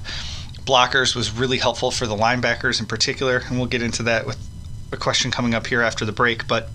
blockers 0.64 1.16
was 1.16 1.32
really 1.32 1.58
helpful 1.58 1.92
for 1.92 2.06
the 2.06 2.16
linebackers 2.16 2.80
in 2.80 2.86
particular, 2.86 3.42
and 3.48 3.58
we'll 3.58 3.68
get 3.68 3.82
into 3.82 4.04
that 4.04 4.26
with 4.26 4.38
a 4.92 4.98
question 4.98 5.32
coming 5.32 5.54
up 5.54 5.68
here 5.68 5.82
after 5.82 6.06
the 6.06 6.12
break. 6.12 6.48
But 6.48 6.70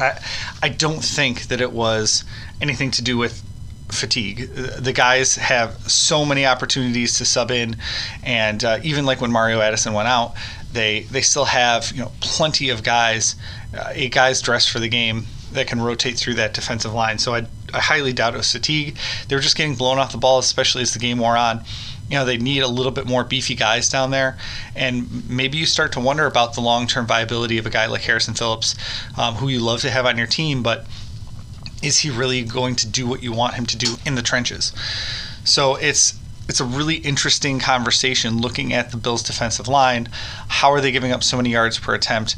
I, 0.00 0.20
I 0.62 0.68
don't 0.68 1.04
think 1.04 1.48
that 1.48 1.60
it 1.60 1.72
was 1.72 2.24
anything 2.60 2.90
to 2.92 3.02
do 3.02 3.16
with 3.16 3.42
fatigue. 3.88 4.48
The 4.54 4.92
guys 4.92 5.36
have 5.36 5.74
so 5.90 6.24
many 6.24 6.46
opportunities 6.46 7.18
to 7.18 7.24
sub 7.24 7.50
in, 7.50 7.76
and 8.22 8.62
uh, 8.64 8.78
even 8.82 9.04
like 9.06 9.20
when 9.20 9.32
Mario 9.32 9.60
Addison 9.60 9.92
went 9.92 10.08
out, 10.08 10.34
they 10.72 11.00
they 11.10 11.20
still 11.22 11.46
have 11.46 11.90
you 11.92 12.02
know 12.02 12.12
plenty 12.20 12.70
of 12.70 12.82
guys, 12.82 13.36
uh, 13.76 13.90
eight 13.92 14.12
guys 14.12 14.40
dressed 14.40 14.70
for 14.70 14.78
the 14.78 14.88
game 14.88 15.26
that 15.52 15.66
can 15.66 15.80
rotate 15.80 16.16
through 16.16 16.34
that 16.34 16.54
defensive 16.54 16.94
line. 16.94 17.18
So 17.18 17.34
I, 17.34 17.46
I 17.74 17.80
highly 17.80 18.12
doubt 18.12 18.34
it 18.34 18.38
was 18.38 18.52
fatigue. 18.52 18.96
They 19.28 19.34
were 19.34 19.42
just 19.42 19.56
getting 19.56 19.74
blown 19.74 19.98
off 19.98 20.12
the 20.12 20.18
ball, 20.18 20.38
especially 20.38 20.82
as 20.82 20.92
the 20.92 21.00
game 21.00 21.18
wore 21.18 21.36
on. 21.36 21.64
You 22.10 22.18
know 22.18 22.24
they 22.24 22.36
need 22.36 22.62
a 22.62 22.68
little 22.68 22.92
bit 22.92 23.06
more 23.06 23.22
beefy 23.22 23.54
guys 23.54 23.88
down 23.88 24.10
there, 24.10 24.36
and 24.74 25.28
maybe 25.28 25.58
you 25.58 25.66
start 25.66 25.92
to 25.92 26.00
wonder 26.00 26.26
about 26.26 26.54
the 26.54 26.60
long-term 26.60 27.06
viability 27.06 27.56
of 27.56 27.66
a 27.66 27.70
guy 27.70 27.86
like 27.86 28.02
Harrison 28.02 28.34
Phillips, 28.34 28.74
um, 29.16 29.36
who 29.36 29.48
you 29.48 29.60
love 29.60 29.80
to 29.82 29.90
have 29.90 30.06
on 30.06 30.18
your 30.18 30.26
team, 30.26 30.62
but 30.62 30.86
is 31.82 32.00
he 32.00 32.10
really 32.10 32.42
going 32.42 32.74
to 32.76 32.86
do 32.86 33.06
what 33.06 33.22
you 33.22 33.32
want 33.32 33.54
him 33.54 33.66
to 33.66 33.76
do 33.76 33.94
in 34.04 34.14
the 34.16 34.22
trenches? 34.22 34.72
So 35.44 35.76
it's 35.76 36.18
it's 36.48 36.60
a 36.60 36.64
really 36.64 36.96
interesting 36.96 37.60
conversation 37.60 38.38
looking 38.38 38.72
at 38.72 38.90
the 38.90 38.96
Bills' 38.96 39.22
defensive 39.22 39.68
line. 39.68 40.08
How 40.48 40.72
are 40.72 40.80
they 40.80 40.90
giving 40.90 41.12
up 41.12 41.22
so 41.22 41.36
many 41.36 41.50
yards 41.50 41.78
per 41.78 41.94
attempt? 41.94 42.34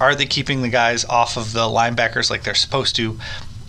Are 0.00 0.14
they 0.14 0.26
keeping 0.26 0.62
the 0.62 0.68
guys 0.68 1.04
off 1.04 1.36
of 1.36 1.52
the 1.52 1.66
linebackers 1.66 2.30
like 2.30 2.44
they're 2.44 2.54
supposed 2.54 2.94
to? 2.96 3.18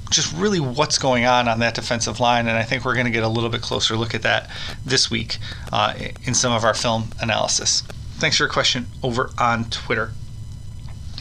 Just 0.10 0.34
really 0.34 0.60
what's 0.60 0.98
going 0.98 1.26
on 1.26 1.48
on 1.48 1.60
that 1.60 1.76
defensive 1.76 2.20
line, 2.20 2.48
and 2.48 2.58
I 2.58 2.64
think 2.64 2.84
we're 2.84 2.96
going 2.96 3.06
to 3.06 3.12
get 3.12 3.24
a 3.24 3.28
little 3.28 3.50
bit 3.50 3.62
closer 3.62 3.96
look 3.96 4.16
at 4.16 4.24
that 4.24 4.50
this 4.86 5.12
week 5.12 5.38
uh, 5.72 5.94
in 6.24 6.34
some 6.34 6.52
of 6.52 6.64
our 6.64 6.74
film 6.74 7.10
analysis. 7.22 7.84
Thanks 8.18 8.38
for 8.38 8.44
your 8.44 8.52
question 8.52 8.88
over 9.04 9.30
on 9.38 9.66
Twitter. 9.70 10.12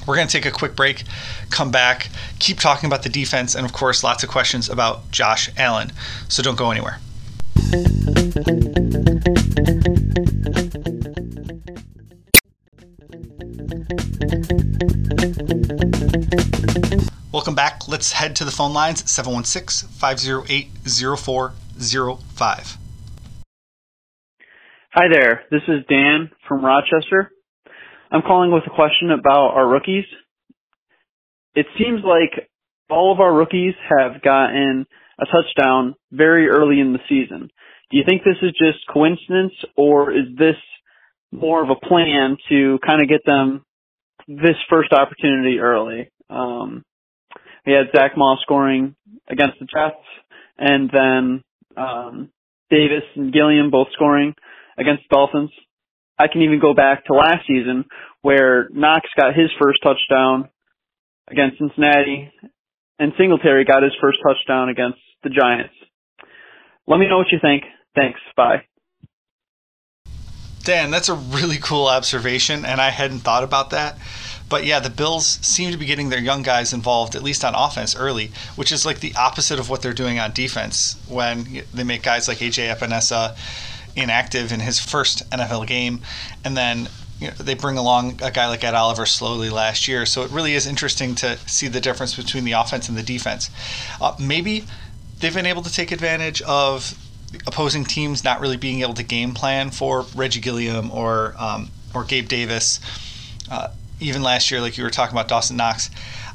We're 0.07 0.17
going 0.17 0.27
to 0.27 0.33
take 0.33 0.47
a 0.47 0.51
quick 0.51 0.75
break, 0.75 1.05
come 1.51 1.71
back, 1.71 2.09
keep 2.39 2.59
talking 2.59 2.87
about 2.87 3.03
the 3.03 3.11
defense, 3.11 3.55
and 3.55 3.67
of 3.67 3.75
course, 3.75 4.03
lots 4.03 4.23
of 4.23 4.31
questions 4.31 4.71
about 4.71 5.11
Josh 5.11 5.51
Allen. 5.59 5.93
So 6.29 6.43
don't 6.43 6.57
go 6.57 6.71
anywhere. 6.71 6.99
Back. 17.59 17.89
Let's 17.89 18.13
head 18.13 18.37
to 18.37 18.45
the 18.45 18.53
phone 18.53 18.73
lines 18.73 19.11
716 19.11 19.89
508 19.89 20.69
0405. 20.87 22.77
Hi 24.93 25.05
there. 25.11 25.43
This 25.51 25.63
is 25.67 25.85
Dan 25.89 26.31
from 26.47 26.65
Rochester. 26.65 27.33
I'm 28.13 28.23
calling 28.23 28.53
with 28.53 28.63
a 28.65 28.71
question 28.71 29.11
about 29.11 29.55
our 29.55 29.69
rookies. 29.69 30.05
It 31.57 31.67
seems 31.77 32.03
like 32.05 32.49
all 32.91 33.13
of 33.13 33.19
our 33.19 33.35
rookies 33.35 33.75
have 33.91 34.23
gotten 34.23 34.87
a 35.21 35.25
touchdown 35.27 35.97
very 36.13 36.49
early 36.49 36.79
in 36.79 36.93
the 36.93 37.01
season. 37.09 37.51
Do 37.91 37.97
you 37.97 38.05
think 38.09 38.23
this 38.23 38.39
is 38.41 38.53
just 38.53 38.87
coincidence 38.89 39.55
or 39.77 40.13
is 40.13 40.27
this 40.39 40.55
more 41.33 41.65
of 41.65 41.71
a 41.71 41.87
plan 41.89 42.37
to 42.51 42.79
kind 42.87 43.03
of 43.03 43.09
get 43.09 43.23
them 43.27 43.65
this 44.29 44.57
first 44.71 44.93
opportunity 44.93 45.59
early? 45.59 46.13
Um, 46.31 46.85
we 47.69 47.75
had 47.75 47.93
Zach 47.95 48.13
Moss 48.17 48.39
scoring 48.41 48.97
against 49.29 49.59
the 49.61 49.67
Jets 49.67 50.03
and 50.57 50.91
then 50.91 51.43
um, 51.77 52.31
Davis 52.71 53.05
and 53.15 53.31
Gilliam 53.31 53.71
both 53.71 53.89
scoring 53.93 54.35
against 54.79 55.03
the 55.09 55.15
Dolphins. 55.15 55.51
I 56.19 56.29
can 56.33 56.41
even 56.41 56.61
go 56.61 56.73
back 56.73 57.05
to 57.05 57.13
last 57.13 57.47
season 57.47 57.85
where 58.23 58.69
Knox 58.73 59.07
got 59.21 59.35
his 59.35 59.51
first 59.61 59.81
touchdown 59.83 60.49
against 61.31 61.59
Cincinnati 61.59 62.33
and 62.99 63.13
Singletary 63.19 63.67
got 63.67 63.83
his 63.83 63.93
first 64.01 64.17
touchdown 64.27 64.71
against 64.71 64.99
the 65.23 65.29
Giants. 65.29 65.75
Let 66.87 66.97
me 66.97 67.07
know 67.07 67.19
what 67.19 67.31
you 67.31 67.39
think. 67.39 67.65
Thanks. 67.95 68.19
Bye. 68.35 68.63
Dan, 70.65 70.91
that's 70.91 71.11
a 71.11 71.15
really 71.15 71.59
cool 71.59 71.87
observation, 71.87 72.65
and 72.65 72.81
I 72.81 72.91
hadn't 72.91 73.21
thought 73.21 73.45
about 73.45 73.71
that. 73.71 73.99
But 74.49 74.65
yeah, 74.65 74.81
the 74.81 74.91
Bills 74.91 75.39
seem 75.43 75.71
to 75.73 75.77
be 75.77 75.87
getting 75.87 76.09
their 76.09 76.21
young 76.21 76.43
guys 76.43 76.73
involved, 76.73 77.15
at 77.15 77.23
least 77.23 77.45
on 77.45 77.55
offense, 77.55 77.95
early, 77.95 78.33
which 78.57 78.73
is 78.73 78.87
like 78.87 79.01
the 79.01 79.15
opposite 79.15 79.59
of 79.59 79.69
what 79.69 79.83
they're 79.83 79.93
doing 79.93 80.19
on 80.19 80.33
defense 80.33 80.97
when 81.09 81.63
they 81.75 81.85
make 81.85 82.03
guys 82.03 82.29
like 82.29 82.39
AJ 82.39 82.75
Epenesa 82.75 83.37
inactive 83.97 84.53
in 84.53 84.61
his 84.61 84.79
first 84.79 85.29
NFL 85.31 85.67
game, 85.67 86.01
and 86.45 86.57
then 86.57 86.89
you 87.21 87.29
know, 87.29 87.35
they 87.35 87.55
bring 87.55 87.77
along 87.77 88.21
a 88.23 88.31
guy 88.31 88.49
like 88.49 88.63
Ed 88.63 88.75
Oliver 88.75 89.05
slowly 89.05 89.51
last 89.51 89.89
year. 89.89 90.07
So 90.07 90.23
it 90.23 90.31
really 90.31 90.55
is 90.55 90.67
interesting 90.67 91.15
to 91.17 91.37
see 91.49 91.67
the 91.67 91.81
difference 91.81 92.15
between 92.15 92.45
the 92.45 92.53
offense 92.53 92.89
and 92.89 92.97
the 92.97 93.03
defense. 93.03 93.51
Uh, 94.01 94.15
maybe 94.21 94.65
they've 95.19 95.35
been 95.35 95.47
able 95.47 95.63
to 95.63 95.73
take 95.73 95.91
advantage 95.91 96.41
of 96.43 96.97
opposing 97.47 97.85
teams 97.85 98.25
not 98.25 98.41
really 98.41 98.57
being 98.57 98.81
able 98.83 98.95
to 98.95 99.03
game 99.03 99.35
plan 99.35 99.71
for 99.71 100.03
Reggie 100.15 100.41
Gilliam 100.41 100.91
or 100.91 101.35
um, 101.39 101.71
or 101.95 102.05
Gabe 102.05 102.29
Davis. 102.29 102.81
Uh, 103.51 103.69
even 104.01 104.23
last 104.23 104.51
year, 104.51 104.61
like 104.61 104.79
you 104.79 104.85
were 104.85 104.91
talking 104.91 105.17
about 105.17 105.29
Dawson 105.29 105.57
Knox, 105.57 105.91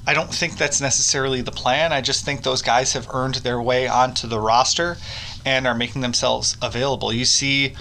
I 0.06 0.14
don't 0.14 0.34
think 0.34 0.58
that's 0.58 0.82
necessarily 0.82 1.42
the 1.42 1.52
plan. 1.52 1.94
I 1.94 2.02
just 2.02 2.26
think 2.26 2.44
those 2.44 2.62
guys 2.62 2.94
have 2.94 3.08
earned 3.14 3.36
their 3.36 3.62
way 3.62 3.88
onto 3.88 4.28
the 4.28 4.40
roster 4.40 4.98
and 5.46 5.66
are 5.66 5.76
making 5.76 6.02
themselves 6.02 6.58
available. 6.62 7.14
You 7.14 7.26
see 7.26 7.76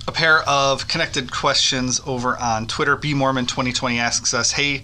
a 0.08 0.12
pair 0.12 0.48
of 0.50 0.88
connected 0.88 1.32
questions 1.32 2.00
over 2.06 2.38
on 2.38 2.68
Twitter. 2.68 2.96
B 2.96 3.16
Mormon 3.16 3.46
2020 3.46 4.00
asks 4.00 4.34
us, 4.34 4.54
"Hey, 4.54 4.82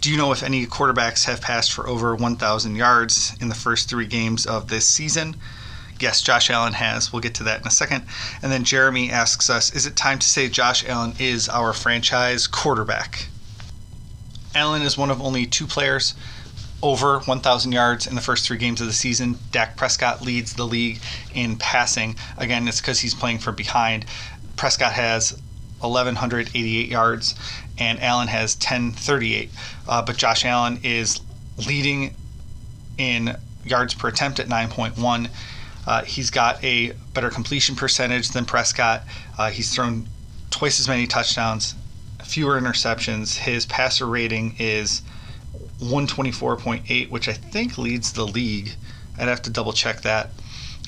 do 0.00 0.10
you 0.10 0.16
know 0.18 0.32
if 0.32 0.42
any 0.42 0.66
quarterbacks 0.66 1.24
have 1.24 1.40
passed 1.40 1.72
for 1.72 1.88
over 1.88 2.14
1,000 2.14 2.76
yards 2.76 3.34
in 3.40 3.48
the 3.48 3.54
first 3.54 3.88
three 3.88 4.04
games 4.06 4.44
of 4.44 4.68
this 4.68 4.86
season?" 4.86 5.36
Yes, 5.98 6.22
Josh 6.22 6.50
Allen 6.50 6.74
has. 6.74 7.12
We'll 7.12 7.22
get 7.22 7.34
to 7.36 7.44
that 7.44 7.60
in 7.60 7.66
a 7.66 7.70
second. 7.70 8.04
And 8.42 8.52
then 8.52 8.64
Jeremy 8.64 9.10
asks 9.10 9.48
us, 9.48 9.70
"Is 9.72 9.86
it 9.86 9.96
time 9.96 10.18
to 10.18 10.28
say 10.28 10.48
Josh 10.48 10.84
Allen 10.86 11.14
is 11.18 11.48
our 11.48 11.72
franchise 11.72 12.46
quarterback?" 12.46 13.28
Allen 14.54 14.82
is 14.82 14.96
one 14.96 15.10
of 15.10 15.20
only 15.20 15.46
two 15.46 15.66
players 15.66 16.14
over 16.82 17.20
1,000 17.20 17.72
yards 17.72 18.06
in 18.06 18.14
the 18.14 18.20
first 18.20 18.46
three 18.46 18.58
games 18.58 18.80
of 18.80 18.86
the 18.86 18.92
season. 18.92 19.38
Dak 19.50 19.76
Prescott 19.76 20.22
leads 20.22 20.54
the 20.54 20.66
league 20.66 21.00
in 21.34 21.56
passing. 21.56 22.16
Again, 22.36 22.68
it's 22.68 22.80
because 22.80 23.00
he's 23.00 23.14
playing 23.14 23.38
from 23.38 23.54
behind. 23.54 24.04
Prescott 24.56 24.92
has 24.92 25.38
1,188 25.80 26.88
yards, 26.88 27.34
and 27.78 28.02
Allen 28.02 28.28
has 28.28 28.54
1038. 28.56 29.50
Uh, 29.88 30.02
but 30.02 30.16
Josh 30.16 30.44
Allen 30.44 30.80
is 30.82 31.20
leading 31.66 32.14
in 32.98 33.36
yards 33.64 33.94
per 33.94 34.08
attempt 34.08 34.38
at 34.38 34.48
9.1. 34.48 35.28
Uh, 35.86 36.02
he's 36.02 36.30
got 36.30 36.62
a 36.64 36.92
better 37.14 37.30
completion 37.30 37.76
percentage 37.76 38.30
than 38.30 38.44
Prescott. 38.44 39.02
Uh, 39.38 39.50
he's 39.50 39.74
thrown 39.74 40.06
twice 40.50 40.80
as 40.80 40.88
many 40.88 41.06
touchdowns, 41.06 41.74
fewer 42.24 42.60
interceptions. 42.60 43.36
His 43.36 43.66
passer 43.66 44.06
rating 44.06 44.56
is 44.58 45.02
124.8, 45.80 47.10
which 47.10 47.28
I 47.28 47.32
think 47.32 47.78
leads 47.78 48.12
the 48.12 48.26
league. 48.26 48.72
I'd 49.18 49.28
have 49.28 49.42
to 49.42 49.50
double 49.50 49.72
check 49.72 50.02
that. 50.02 50.30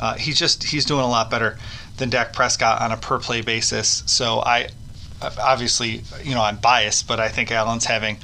Uh, 0.01 0.15
he's 0.15 0.39
just 0.39 0.65
he's 0.65 0.85
doing 0.85 1.01
a 1.01 1.09
lot 1.09 1.31
better 1.31 1.59
than 1.97 2.09
Dak 2.09 2.33
Prescott 2.33 2.81
on 2.81 2.93
a 2.93 2.97
per 2.97 3.19
play 3.19 3.41
basis. 3.41 4.05
So 4.07 4.41
I 4.41 4.69
obviously 5.41 6.03
you 6.23 6.35
know 6.35 6.43
I'm 6.43 6.57
biased, 6.57 7.09
but 7.09 7.19
I 7.19 7.29
think 7.29 7.51
Allen's 7.51 7.87
having 7.87 8.19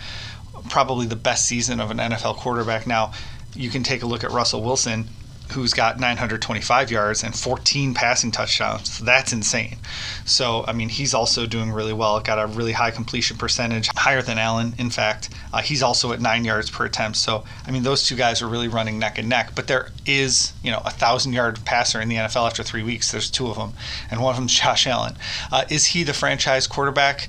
probably 0.68 1.06
the 1.06 1.16
best 1.16 1.46
season 1.46 1.80
of 1.80 1.90
an 1.90 1.98
NFL 1.98 2.36
quarterback. 2.36 2.86
Now 2.86 3.12
you 3.54 3.70
can 3.70 3.82
take 3.82 4.02
a 4.02 4.06
look 4.06 4.24
at 4.24 4.30
Russell 4.30 4.62
Wilson 4.62 5.08
who's 5.52 5.72
got 5.72 6.00
925 6.00 6.90
yards 6.90 7.22
and 7.22 7.34
14 7.34 7.94
passing 7.94 8.30
touchdowns. 8.30 8.98
That's 8.98 9.32
insane. 9.32 9.76
So, 10.24 10.64
I 10.66 10.72
mean, 10.72 10.88
he's 10.88 11.14
also 11.14 11.46
doing 11.46 11.70
really 11.70 11.92
well. 11.92 12.18
Got 12.20 12.38
a 12.38 12.46
really 12.46 12.72
high 12.72 12.90
completion 12.90 13.36
percentage, 13.36 13.88
higher 13.96 14.22
than 14.22 14.38
Allen, 14.38 14.74
in 14.78 14.90
fact. 14.90 15.30
Uh, 15.52 15.60
he's 15.60 15.82
also 15.82 16.12
at 16.12 16.20
nine 16.20 16.44
yards 16.44 16.70
per 16.70 16.86
attempt. 16.86 17.18
So, 17.18 17.44
I 17.66 17.70
mean, 17.70 17.82
those 17.82 18.06
two 18.06 18.16
guys 18.16 18.42
are 18.42 18.48
really 18.48 18.68
running 18.68 18.98
neck 18.98 19.18
and 19.18 19.28
neck. 19.28 19.52
But 19.54 19.68
there 19.68 19.90
is, 20.06 20.52
you 20.62 20.70
know, 20.70 20.82
a 20.84 20.90
thousand 20.90 21.34
yard 21.34 21.60
passer 21.64 22.00
in 22.00 22.08
the 22.08 22.16
NFL 22.16 22.46
after 22.46 22.62
three 22.62 22.82
weeks. 22.82 23.12
There's 23.12 23.30
two 23.30 23.48
of 23.48 23.56
them, 23.56 23.74
and 24.10 24.22
one 24.22 24.30
of 24.30 24.36
them 24.36 24.46
is 24.46 24.54
Josh 24.60 24.86
Allen. 24.86 25.16
Uh, 25.52 25.64
is 25.70 25.86
he 25.86 26.02
the 26.02 26.14
franchise 26.14 26.66
quarterback? 26.66 27.28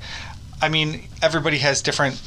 I 0.61 0.69
mean, 0.69 1.09
everybody 1.21 1.59
has 1.59 1.81
different 1.81 2.21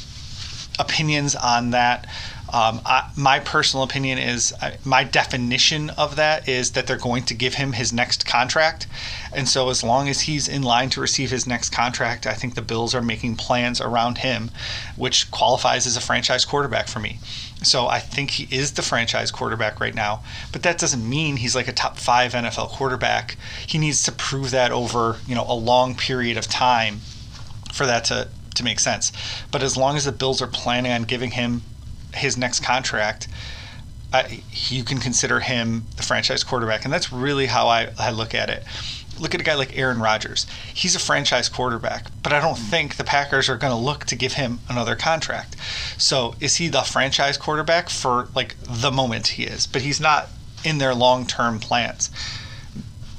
opinions 0.79 1.35
on 1.35 1.71
that. 1.71 2.07
Um, 2.51 2.81
I, 2.87 3.11
my 3.15 3.41
personal 3.41 3.85
opinion 3.85 4.19
is 4.19 4.55
I, 4.63 4.79
my 4.85 5.05
definition 5.05 5.91
of 5.91 6.17
that 6.17 6.49
is 6.49 6.73
that 6.73 6.87
they're 6.87 6.97
going 6.97 7.25
to 7.25 7.35
give 7.35 7.55
him 7.55 7.73
his 7.73 7.93
next 7.93 8.25
contract. 8.27 8.87
And 9.33 9.47
so, 9.47 9.69
as 9.69 9.85
long 9.85 10.09
as 10.09 10.23
he's 10.23 10.49
in 10.49 10.63
line 10.63 10.89
to 10.91 11.01
receive 11.01 11.31
his 11.31 11.47
next 11.47 11.71
contract, 11.71 12.27
I 12.27 12.33
think 12.33 12.55
the 12.55 12.63
Bills 12.63 12.95
are 12.95 13.03
making 13.03 13.37
plans 13.37 13.81
around 13.81 14.19
him, 14.19 14.51
which 14.97 15.31
qualifies 15.31 15.87
as 15.87 15.97
a 15.97 16.01
franchise 16.01 16.47
quarterback 16.47 16.89
for 16.89 17.01
me. 17.01 17.19
So, 17.63 17.87
I 17.87 17.99
think 17.99 18.31
he 18.31 18.57
is 18.57 18.73
the 18.73 18.83
franchise 18.83 19.31
quarterback 19.31 19.79
right 19.79 19.95
now. 19.95 20.23
But 20.51 20.63
that 20.63 20.79
doesn't 20.79 21.07
mean 21.07 21.37
he's 21.37 21.55
like 21.55 21.69
a 21.69 21.73
top 21.73 21.99
five 21.99 22.33
NFL 22.33 22.71
quarterback. 22.71 23.37
He 23.67 23.77
needs 23.77 24.03
to 24.05 24.13
prove 24.13 24.51
that 24.53 24.73
over 24.73 25.17
you 25.27 25.35
know 25.35 25.45
a 25.47 25.55
long 25.55 25.95
period 25.95 26.39
of 26.39 26.47
time 26.47 27.01
for 27.73 27.85
that 27.87 28.05
to, 28.07 28.29
to 28.55 28.65
make 28.65 28.81
sense. 28.81 29.13
But 29.51 29.63
as 29.63 29.77
long 29.77 29.97
as 29.97 30.05
the 30.05 30.13
Bills 30.13 30.41
are 30.41 30.47
planning 30.47 30.93
on 30.93 31.03
giving 31.03 31.33
him 31.33 31.63
his 32.19 32.37
next 32.37 32.61
contract, 32.61 33.29
you 34.53 34.85
can 34.85 34.99
consider 34.99 35.41
him 35.41 35.85
the 35.97 36.03
franchise 36.03 36.45
quarterback. 36.45 36.85
And 36.85 36.93
that's 36.93 37.13
really 37.13 37.47
how 37.47 37.69
I, 37.69 37.91
I 37.99 38.11
look 38.11 38.35
at 38.35 38.49
it. 38.49 38.65
Look 39.19 39.35
at 39.35 39.41
a 39.41 39.45
guy 39.45 39.55
like 39.55 39.77
Aaron 39.77 39.99
Rodgers. 39.99 40.47
He's 40.73 40.95
a 40.95 41.01
franchise 41.01 41.49
quarterback, 41.49 42.07
but 42.23 42.33
I 42.33 42.41
don't 42.41 42.57
think 42.57 42.97
the 42.97 43.05
Packers 43.05 43.49
are 43.49 43.57
going 43.57 43.73
to 43.73 43.79
look 43.79 44.05
to 44.07 44.17
give 44.17 44.35
him 44.35 44.61
another 44.69 44.95
contract. 44.95 45.57
So 45.99 46.37
is 46.41 46.57
he 46.57 46.69
the 46.69 46.83
franchise 46.83 47.37
quarterback 47.37 47.91
for 47.91 48.29
like 48.35 48.55
the 48.63 48.93
moment 48.93 49.29
he 49.29 49.45
is? 49.45 49.67
But 49.67 49.83
he's 49.83 50.01
not 50.01 50.29
in 50.65 50.79
their 50.79 50.95
long 50.95 51.27
term 51.27 51.59
plans. 51.59 52.11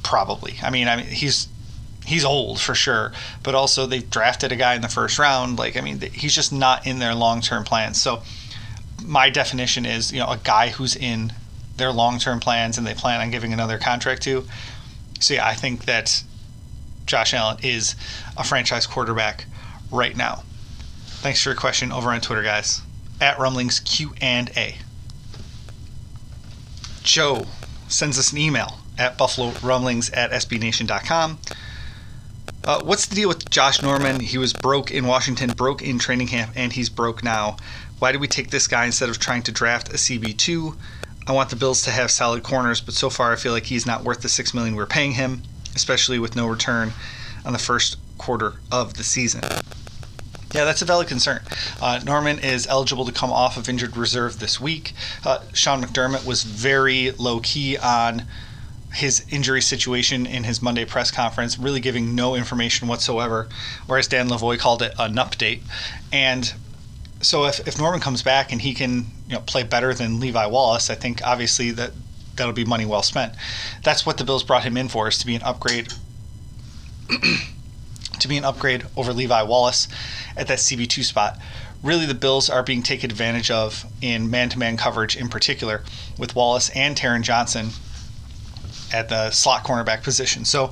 Probably. 0.04 0.56
I 0.64 0.70
mean, 0.70 0.88
I 0.88 0.96
mean 0.96 1.08
he's 1.08 1.50
he's 2.06 2.26
old 2.26 2.60
for 2.60 2.74
sure, 2.74 3.12
but 3.44 3.54
also 3.54 3.86
they 3.86 4.00
drafted 4.00 4.52
a 4.52 4.56
guy 4.56 4.76
in 4.76 4.82
the 4.82 4.88
first 4.88 5.20
round. 5.20 5.60
Like, 5.60 5.78
I 5.78 5.82
mean, 5.82 6.00
he's 6.00 6.34
just 6.34 6.52
not 6.52 6.88
in 6.88 7.00
their 7.00 7.14
long 7.14 7.42
term 7.42 7.64
plans. 7.64 8.02
So 8.02 8.24
my 9.06 9.30
definition 9.30 9.86
is 9.86 10.12
you 10.12 10.20
know 10.20 10.28
a 10.28 10.38
guy 10.38 10.70
who's 10.70 10.96
in 10.96 11.34
their 11.78 11.92
long-term 11.92 12.40
plans 12.40 12.78
and 12.78 12.86
they 12.86 12.94
plan 12.94 13.22
on 13.22 13.32
giving 13.32 13.54
another 13.54 13.78
contract 13.78 14.22
to. 14.24 14.46
So 15.20 15.34
yeah, 15.36 15.48
I 15.48 15.54
think 15.54 15.86
that 15.86 16.24
Josh 17.06 17.34
Allen 17.34 17.58
is 17.64 17.96
a 18.38 18.44
franchise 18.44 18.86
quarterback 18.86 19.46
right 19.92 20.16
now. 20.16 20.44
Thanks 21.06 21.42
for 21.42 21.50
your 21.50 21.58
question 21.58 21.92
over 21.92 22.12
on 22.12 22.22
Twitter, 22.22 22.44
guys. 22.44 22.82
At 23.20 23.40
Rumblings 23.40 23.80
Q 23.80 24.14
and 24.22 24.52
A. 24.56 24.76
Joe 27.04 27.46
sends 27.88 28.20
us 28.20 28.32
an 28.32 28.38
email 28.38 28.80
at 28.98 29.18
Buffalo 29.18 29.52
Rumblings 29.64 30.10
at 30.12 30.32
SBNation.com. 30.32 31.40
Uh, 32.64 32.82
what's 32.84 33.08
the 33.08 33.16
deal 33.16 33.28
with 33.28 33.50
Josh 33.50 33.82
Norman? 33.82 34.20
He 34.20 34.38
was 34.38 34.54
broke 34.54 34.92
in 34.92 35.08
Washington, 35.08 35.52
broke 35.52 35.82
in 35.82 35.98
training 35.98 36.28
camp, 36.28 36.52
and 36.56 36.72
he's 36.74 36.90
broke 36.90 37.24
now. 37.24 37.58
Why 38.00 38.14
did 38.14 38.22
we 38.22 38.28
take 38.28 38.50
this 38.50 38.68
guy 38.68 38.86
instead 38.86 39.10
of 39.10 39.20
trying 39.20 39.44
to 39.44 39.52
draft 39.52 39.90
a 39.90 39.98
CB2? 39.98 40.76
I 41.28 41.34
want 41.34 41.50
the 41.50 41.58
Bills 41.58 41.82
to 41.84 41.92
have 41.92 42.10
solid 42.10 42.44
corners, 42.44 42.82
but 42.82 42.94
so 42.94 43.10
far 43.10 43.34
I 43.34 43.36
feel 43.36 43.52
like 43.52 43.66
he's 43.66 43.86
not 43.86 44.04
worth 44.04 44.22
the 44.22 44.30
six 44.30 44.54
million 44.54 44.76
we're 44.76 44.86
paying 44.86 45.12
him, 45.12 45.44
especially 45.76 46.18
with 46.18 46.36
no 46.36 46.48
return 46.48 46.94
on 47.46 47.54
the 47.54 47.60
first 47.60 47.98
quarter 48.18 48.54
of 48.72 48.96
the 48.96 49.04
season. 49.04 49.44
Yeah, 50.54 50.66
that's 50.66 50.82
a 50.82 50.86
valid 50.86 51.08
concern. 51.08 51.42
Uh, 51.80 52.00
Norman 52.04 52.40
is 52.40 52.66
eligible 52.68 53.06
to 53.06 53.12
come 53.12 53.32
off 53.32 53.58
of 53.58 53.70
injured 53.70 53.96
reserve 53.96 54.40
this 54.40 54.60
week. 54.60 54.94
Uh, 55.26 55.40
Sean 55.54 55.84
McDermott 55.84 56.26
was 56.26 56.44
very 56.44 57.12
low 57.12 57.40
key 57.42 57.78
on 57.78 58.24
his 58.94 59.24
injury 59.30 59.62
situation 59.62 60.26
in 60.26 60.46
his 60.46 60.62
Monday 60.62 60.86
press 60.86 61.12
conference, 61.12 61.60
really 61.60 61.80
giving 61.80 62.16
no 62.16 62.34
information 62.34 62.88
whatsoever, 62.88 63.48
whereas 63.86 64.08
Dan 64.08 64.30
Lavoie 64.30 64.58
called 64.58 64.82
it 64.82 64.94
an 64.98 65.16
update. 65.16 65.62
And 66.12 66.52
so 67.22 67.46
if, 67.46 67.68
if 67.68 67.78
Norman 67.78 68.00
comes 68.00 68.22
back 68.22 68.52
and 68.52 68.62
he 68.62 68.74
can 68.74 69.06
you 69.28 69.34
know 69.36 69.42
play 69.42 69.64
better 69.64 69.94
than 69.94 70.20
Levi 70.20 70.46
Wallace, 70.46 70.90
I 70.90 70.96
think 70.96 71.22
obviously 71.26 71.72
that 71.72 71.92
that'll 72.36 72.54
be 72.54 72.66
money 72.66 72.86
well 72.86 73.04
spent. 73.04 73.34
That's 73.84 74.06
what 74.06 74.18
the 74.18 74.24
Bills 74.24 74.44
brought 74.44 74.64
him 74.64 74.78
in 74.78 74.88
for 74.88 75.08
is 75.08 75.18
to 75.20 75.26
be 75.26 75.36
an 75.36 75.44
upgrade 75.44 75.94
to 78.20 78.28
be 78.28 78.38
an 78.38 78.46
upgrade 78.46 78.86
over 78.96 79.14
Levi 79.14 79.44
Wallace 79.44 79.88
at 80.38 80.48
that 80.48 80.60
CB2 80.60 81.04
spot. 81.04 81.38
Really, 81.82 82.06
the 82.06 82.14
Bills 82.14 82.50
are 82.50 82.64
being 82.64 82.84
taken 82.84 83.10
advantage 83.10 83.50
of 83.50 83.86
in 84.02 84.30
man-to-man 84.30 84.76
coverage, 84.76 85.16
in 85.16 85.30
particular, 85.30 85.84
with 86.18 86.36
Wallace 86.36 86.70
and 86.76 86.96
Taron 86.96 87.22
Johnson 87.22 87.70
at 88.92 89.08
the 89.08 89.32
slot 89.32 89.64
cornerback 89.64 90.04
position. 90.04 90.44
So 90.44 90.72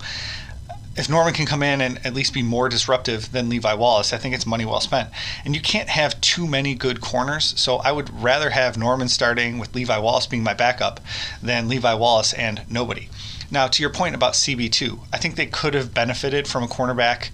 if 0.98 1.08
Norman 1.08 1.34
can 1.34 1.46
come 1.46 1.62
in 1.62 1.80
and 1.80 2.04
at 2.06 2.16
least 2.16 2.34
be 2.34 2.42
more 2.42 2.68
disruptive 2.68 3.32
than 3.32 3.50
Levi 3.50 3.74
Wallace, 3.76 4.14
I 4.14 4.18
think 4.18 4.34
it's 4.34 4.48
money 4.48 4.66
well 4.66 4.80
spent. 4.80 5.10
And 5.46 5.54
you 5.54 5.62
can't 5.62 5.90
have 5.90 6.20
too 6.22 6.48
many 6.48 6.74
good 6.74 7.02
corners, 7.02 7.54
so 7.56 7.78
I 7.78 7.92
would 7.92 8.10
rather 8.22 8.50
have 8.50 8.78
Norman 8.78 9.08
starting 9.08 9.60
with 9.60 9.76
Levi 9.76 9.98
Wallace 10.00 10.26
being 10.26 10.44
my 10.44 10.56
backup 10.56 11.00
than 11.42 11.70
Levi 11.70 11.94
Wallace 11.94 12.34
and 12.34 12.64
nobody. 12.68 13.10
Now, 13.52 13.68
to 13.68 13.82
your 13.82 13.92
point 13.92 14.16
about 14.16 14.34
CB2, 14.34 15.00
I 15.14 15.18
think 15.18 15.36
they 15.36 15.46
could 15.46 15.76
have 15.76 15.94
benefited 15.94 16.48
from 16.48 16.64
a 16.64 16.68
cornerback 16.68 17.30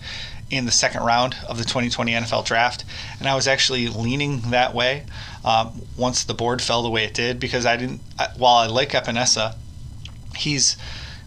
in 0.49 0.65
the 0.65 0.71
second 0.71 1.04
round 1.04 1.36
of 1.47 1.58
the 1.58 1.63
2020 1.63 2.12
NFL 2.12 2.45
draft, 2.45 2.84
and 3.17 3.28
I 3.28 3.34
was 3.34 3.47
actually 3.47 3.88
leaning 3.88 4.52
that 4.52 4.76
way 4.76 5.06
um, 5.43 5.82
once 5.97 6.23
the 6.23 6.34
board 6.34 6.62
fell 6.62 6.84
the 6.84 6.89
way 6.89 7.06
it 7.06 7.13
did 7.13 7.39
because 7.39 7.65
I 7.65 7.78
didn't. 7.78 8.02
While 8.38 8.56
I 8.56 8.67
like 8.67 8.89
Epenesa, 8.89 9.56
he's 10.36 10.78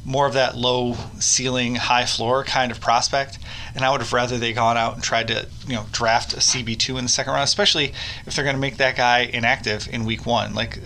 more 0.06 0.26
of 0.26 0.34
that 0.34 0.56
low 0.56 0.94
ceiling, 1.18 1.74
high 1.74 2.06
floor 2.06 2.44
kind 2.44 2.70
of 2.70 2.80
prospect. 2.80 3.38
And 3.74 3.84
I 3.84 3.90
would 3.90 4.00
have 4.00 4.12
rather 4.12 4.38
they 4.38 4.52
gone 4.52 4.76
out 4.76 4.94
and 4.94 5.02
tried 5.02 5.26
to, 5.28 5.48
you 5.66 5.74
know, 5.74 5.86
draft 5.90 6.32
a 6.32 6.36
CB2 6.36 6.96
in 6.96 7.04
the 7.04 7.10
second 7.10 7.32
round, 7.32 7.42
especially 7.42 7.92
if 8.24 8.34
they're 8.34 8.44
going 8.44 8.54
to 8.54 8.60
make 8.60 8.76
that 8.76 8.96
guy 8.96 9.20
inactive 9.20 9.88
in 9.92 10.04
week 10.04 10.24
one. 10.24 10.54
Like, 10.54 10.78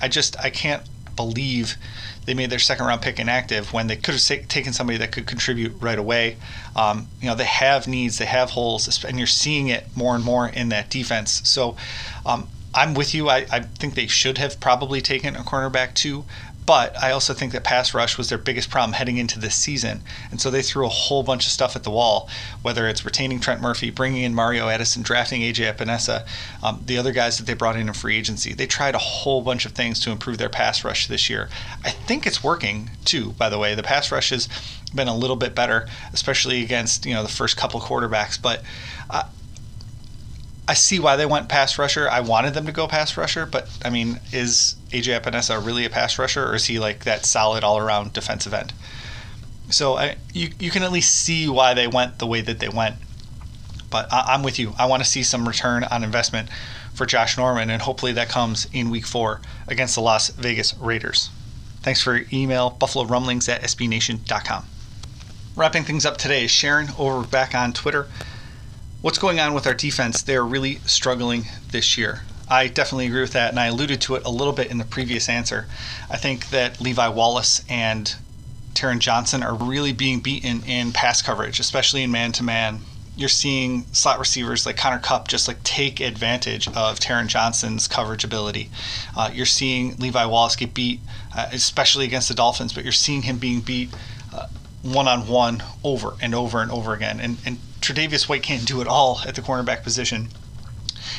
I 0.00 0.08
just, 0.08 0.40
I 0.40 0.48
can't 0.48 0.82
believe 1.14 1.76
they 2.24 2.32
made 2.32 2.48
their 2.48 2.58
second 2.58 2.86
round 2.86 3.02
pick 3.02 3.20
inactive 3.20 3.74
when 3.74 3.88
they 3.88 3.96
could 3.96 4.14
have 4.14 4.48
taken 4.48 4.72
somebody 4.72 4.96
that 4.98 5.12
could 5.12 5.26
contribute 5.26 5.74
right 5.80 5.98
away. 5.98 6.38
Um, 6.74 7.08
you 7.20 7.28
know, 7.28 7.34
they 7.34 7.44
have 7.44 7.86
needs, 7.86 8.16
they 8.16 8.24
have 8.24 8.50
holes, 8.50 9.04
and 9.04 9.18
you're 9.18 9.26
seeing 9.26 9.68
it 9.68 9.86
more 9.94 10.14
and 10.14 10.24
more 10.24 10.48
in 10.48 10.70
that 10.70 10.88
defense. 10.88 11.42
So, 11.44 11.76
um, 12.24 12.48
I'm 12.74 12.94
with 12.94 13.12
you. 13.14 13.28
I, 13.28 13.46
I 13.50 13.60
think 13.60 13.94
they 13.94 14.06
should 14.06 14.38
have 14.38 14.58
probably 14.58 15.02
taken 15.02 15.36
a 15.36 15.40
cornerback 15.40 15.92
too, 15.94 16.24
but 16.64 16.96
I 17.02 17.10
also 17.10 17.34
think 17.34 17.52
that 17.52 17.64
pass 17.64 17.92
rush 17.92 18.16
was 18.16 18.28
their 18.28 18.38
biggest 18.38 18.70
problem 18.70 18.92
heading 18.92 19.16
into 19.16 19.40
this 19.40 19.54
season. 19.54 20.02
And 20.30 20.40
so 20.40 20.50
they 20.50 20.62
threw 20.62 20.86
a 20.86 20.90
whole 20.90 21.22
bunch 21.22 21.46
of 21.46 21.52
stuff 21.52 21.74
at 21.74 21.82
the 21.82 21.90
wall, 21.90 22.28
whether 22.62 22.86
it's 22.88 23.04
retaining 23.04 23.40
Trent 23.40 23.60
Murphy, 23.60 23.90
bringing 23.90 24.22
in 24.22 24.34
Mario 24.34 24.68
Addison, 24.68 25.02
drafting 25.02 25.42
AJ 25.42 25.74
Epenesa, 25.74 26.24
um, 26.62 26.82
the 26.86 26.98
other 26.98 27.12
guys 27.12 27.38
that 27.38 27.44
they 27.44 27.54
brought 27.54 27.76
in 27.76 27.88
in 27.88 27.94
free 27.94 28.16
agency. 28.16 28.52
They 28.52 28.66
tried 28.66 28.94
a 28.94 28.98
whole 28.98 29.42
bunch 29.42 29.66
of 29.66 29.72
things 29.72 29.98
to 30.00 30.10
improve 30.10 30.38
their 30.38 30.48
pass 30.48 30.84
rush 30.84 31.08
this 31.08 31.28
year. 31.28 31.48
I 31.84 31.90
think 31.90 32.26
it's 32.26 32.44
working 32.44 32.90
too, 33.04 33.32
by 33.32 33.48
the 33.48 33.58
way. 33.58 33.74
The 33.74 33.82
pass 33.82 34.12
rush 34.12 34.30
has 34.30 34.48
been 34.94 35.08
a 35.08 35.16
little 35.16 35.36
bit 35.36 35.54
better, 35.54 35.88
especially 36.12 36.62
against, 36.62 37.06
you 37.06 37.14
know, 37.14 37.22
the 37.22 37.28
first 37.28 37.56
couple 37.56 37.80
quarterbacks. 37.80 38.40
But 38.40 38.62
uh, 39.10 39.24
I 40.68 40.74
see 40.74 41.00
why 41.00 41.16
they 41.16 41.26
went 41.26 41.48
pass 41.48 41.76
rusher. 41.76 42.08
I 42.08 42.20
wanted 42.20 42.54
them 42.54 42.66
to 42.66 42.72
go 42.72 42.86
pass 42.86 43.16
rusher, 43.16 43.46
but 43.46 43.68
I 43.84 43.90
mean, 43.90 44.20
is 44.32 44.76
AJ 44.90 45.20
Epenesa 45.20 45.64
really 45.64 45.84
a 45.84 45.90
pass 45.90 46.18
rusher, 46.18 46.46
or 46.46 46.54
is 46.54 46.66
he 46.66 46.78
like 46.78 47.04
that 47.04 47.26
solid 47.26 47.64
all 47.64 47.78
around 47.78 48.12
defensive 48.12 48.54
end? 48.54 48.72
So 49.70 49.96
I, 49.96 50.16
you 50.32 50.50
you 50.60 50.70
can 50.70 50.82
at 50.82 50.92
least 50.92 51.14
see 51.14 51.48
why 51.48 51.74
they 51.74 51.88
went 51.88 52.18
the 52.18 52.26
way 52.26 52.42
that 52.42 52.60
they 52.60 52.68
went. 52.68 52.96
But 53.90 54.12
I, 54.12 54.34
I'm 54.34 54.42
with 54.42 54.58
you. 54.58 54.74
I 54.78 54.86
want 54.86 55.02
to 55.02 55.08
see 55.08 55.24
some 55.24 55.48
return 55.48 55.82
on 55.84 56.04
investment 56.04 56.48
for 56.94 57.06
Josh 57.06 57.36
Norman, 57.36 57.68
and 57.68 57.82
hopefully 57.82 58.12
that 58.12 58.28
comes 58.28 58.68
in 58.72 58.90
Week 58.90 59.06
Four 59.06 59.40
against 59.66 59.96
the 59.96 60.00
Las 60.00 60.28
Vegas 60.28 60.74
Raiders. 60.78 61.30
Thanks 61.82 62.00
for 62.00 62.16
your 62.16 62.26
email, 62.32 62.70
Buffalo 62.70 63.04
Rumblings 63.04 63.48
at 63.48 63.62
SBNation.com. 63.62 64.66
Wrapping 65.56 65.82
things 65.82 66.06
up 66.06 66.16
today, 66.16 66.44
is 66.44 66.50
Sharon 66.50 66.90
over 66.96 67.26
back 67.26 67.54
on 67.54 67.72
Twitter 67.72 68.06
what's 69.02 69.18
going 69.18 69.40
on 69.40 69.52
with 69.52 69.66
our 69.66 69.74
defense? 69.74 70.22
They're 70.22 70.44
really 70.44 70.76
struggling 70.86 71.44
this 71.70 71.98
year. 71.98 72.22
I 72.48 72.68
definitely 72.68 73.06
agree 73.06 73.20
with 73.20 73.32
that, 73.32 73.50
and 73.50 73.58
I 73.58 73.66
alluded 73.66 74.00
to 74.02 74.14
it 74.14 74.24
a 74.24 74.30
little 74.30 74.52
bit 74.52 74.70
in 74.70 74.78
the 74.78 74.84
previous 74.84 75.28
answer. 75.28 75.66
I 76.10 76.16
think 76.16 76.50
that 76.50 76.80
Levi 76.80 77.08
Wallace 77.08 77.64
and 77.68 78.14
Taron 78.74 79.00
Johnson 79.00 79.42
are 79.42 79.54
really 79.54 79.92
being 79.92 80.20
beaten 80.20 80.62
in 80.64 80.92
pass 80.92 81.20
coverage, 81.20 81.60
especially 81.60 82.02
in 82.02 82.10
man 82.10 82.32
to 82.32 82.42
man. 82.42 82.80
You're 83.16 83.28
seeing 83.28 83.84
slot 83.92 84.18
receivers 84.18 84.64
like 84.64 84.76
Cooper 84.76 84.98
Kupp 84.98 85.28
just 85.28 85.46
like 85.46 85.62
take 85.64 86.00
advantage 86.00 86.66
of 86.68 86.98
Taron 86.98 87.26
Johnson's 87.26 87.86
coverage 87.86 88.24
ability. 88.24 88.70
Uh, 89.16 89.30
you're 89.32 89.44
seeing 89.44 89.96
Levi 89.96 90.24
Wallace 90.24 90.56
get 90.56 90.72
beat, 90.72 91.00
uh, 91.36 91.48
especially 91.52 92.06
against 92.06 92.28
the 92.28 92.34
Dolphins, 92.34 92.72
but 92.72 92.84
you're 92.84 92.92
seeing 92.92 93.22
him 93.22 93.36
being 93.36 93.60
beat 93.60 93.90
one 94.82 95.06
on 95.08 95.28
one 95.28 95.62
over 95.84 96.14
and 96.20 96.34
over 96.34 96.60
and 96.60 96.70
over 96.70 96.92
again. 96.92 97.20
And, 97.20 97.38
and 97.46 97.58
Tre'Davious 97.82 98.28
White 98.28 98.44
can't 98.44 98.64
do 98.64 98.80
it 98.80 98.86
all 98.86 99.20
at 99.26 99.34
the 99.34 99.42
cornerback 99.42 99.82
position. 99.82 100.28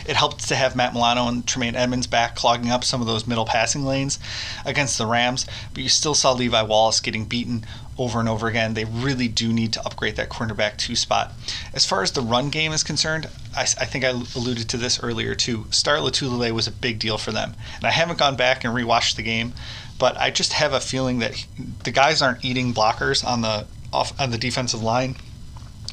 It 0.05 0.15
helped 0.15 0.47
to 0.47 0.55
have 0.55 0.75
Matt 0.75 0.93
Milano 0.93 1.27
and 1.27 1.45
Tremaine 1.45 1.75
Edmunds 1.75 2.07
back, 2.07 2.35
clogging 2.35 2.71
up 2.71 2.83
some 2.83 3.01
of 3.01 3.07
those 3.07 3.27
middle 3.27 3.45
passing 3.45 3.85
lanes 3.85 4.17
against 4.65 4.97
the 4.97 5.05
Rams. 5.05 5.45
But 5.73 5.83
you 5.83 5.89
still 5.89 6.15
saw 6.15 6.31
Levi 6.31 6.61
Wallace 6.61 6.99
getting 6.99 7.25
beaten 7.25 7.65
over 7.97 8.19
and 8.19 8.27
over 8.27 8.47
again. 8.47 8.73
They 8.73 8.85
really 8.85 9.27
do 9.27 9.51
need 9.51 9.73
to 9.73 9.85
upgrade 9.85 10.15
that 10.15 10.29
cornerback 10.29 10.77
two 10.77 10.95
spot. 10.95 11.33
As 11.73 11.85
far 11.85 12.01
as 12.01 12.11
the 12.11 12.21
run 12.21 12.49
game 12.49 12.71
is 12.71 12.83
concerned, 12.83 13.27
I, 13.55 13.61
I 13.61 13.85
think 13.85 14.03
I 14.03 14.09
alluded 14.09 14.69
to 14.69 14.77
this 14.77 15.01
earlier 15.03 15.35
too. 15.35 15.65
Star 15.69 15.97
Lotulelei 15.97 16.51
was 16.51 16.67
a 16.67 16.71
big 16.71 16.99
deal 16.99 17.17
for 17.17 17.31
them. 17.31 17.55
And 17.75 17.85
I 17.85 17.91
haven't 17.91 18.19
gone 18.19 18.35
back 18.35 18.63
and 18.63 18.73
rewatched 18.73 19.15
the 19.15 19.23
game, 19.23 19.53
but 19.99 20.17
I 20.17 20.31
just 20.31 20.53
have 20.53 20.73
a 20.73 20.79
feeling 20.79 21.19
that 21.19 21.45
the 21.83 21.91
guys 21.91 22.21
aren't 22.21 22.43
eating 22.43 22.73
blockers 22.73 23.25
on 23.25 23.41
the 23.41 23.67
off 23.91 24.19
on 24.19 24.31
the 24.31 24.39
defensive 24.39 24.81
line 24.81 25.15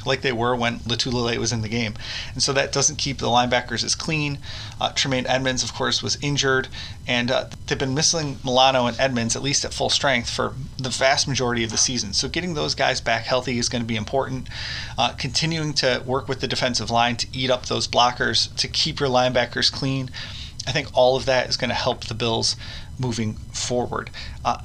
like 0.06 0.22
they 0.22 0.32
were 0.32 0.54
when 0.54 0.80
Lotulelei 0.80 1.36
was 1.36 1.52
in 1.52 1.62
the 1.62 1.68
game. 1.68 1.94
And 2.32 2.42
so 2.42 2.52
that 2.52 2.72
doesn't 2.72 2.96
keep 2.96 3.18
the 3.18 3.26
linebackers 3.26 3.84
as 3.84 3.94
clean. 3.94 4.38
Uh, 4.80 4.92
Tremaine 4.92 5.26
Edmunds, 5.26 5.62
of 5.62 5.74
course, 5.74 6.02
was 6.02 6.18
injured, 6.22 6.68
and 7.06 7.30
uh, 7.30 7.46
they've 7.66 7.78
been 7.78 7.94
missing 7.94 8.38
Milano 8.44 8.86
and 8.86 8.98
Edmunds, 8.98 9.36
at 9.36 9.42
least 9.42 9.64
at 9.64 9.74
full 9.74 9.90
strength 9.90 10.30
for 10.30 10.54
the 10.78 10.88
vast 10.88 11.28
majority 11.28 11.64
of 11.64 11.70
the 11.70 11.78
season. 11.78 12.12
So 12.12 12.28
getting 12.28 12.54
those 12.54 12.74
guys 12.74 13.00
back 13.00 13.24
healthy 13.24 13.58
is 13.58 13.68
going 13.68 13.82
to 13.82 13.88
be 13.88 13.96
important. 13.96 14.48
Uh, 14.98 15.12
continuing 15.12 15.72
to 15.74 16.02
work 16.06 16.28
with 16.28 16.40
the 16.40 16.48
defensive 16.48 16.90
line 16.90 17.16
to 17.16 17.26
eat 17.32 17.50
up 17.50 17.66
those 17.66 17.88
blockers, 17.88 18.54
to 18.56 18.68
keep 18.68 19.00
your 19.00 19.08
linebackers 19.08 19.72
clean. 19.72 20.10
I 20.66 20.72
think 20.72 20.88
all 20.92 21.16
of 21.16 21.24
that 21.26 21.48
is 21.48 21.56
going 21.56 21.70
to 21.70 21.74
help 21.74 22.04
the 22.04 22.14
Bills 22.14 22.56
moving 22.98 23.34
forward. 23.52 24.10
Uh, 24.44 24.58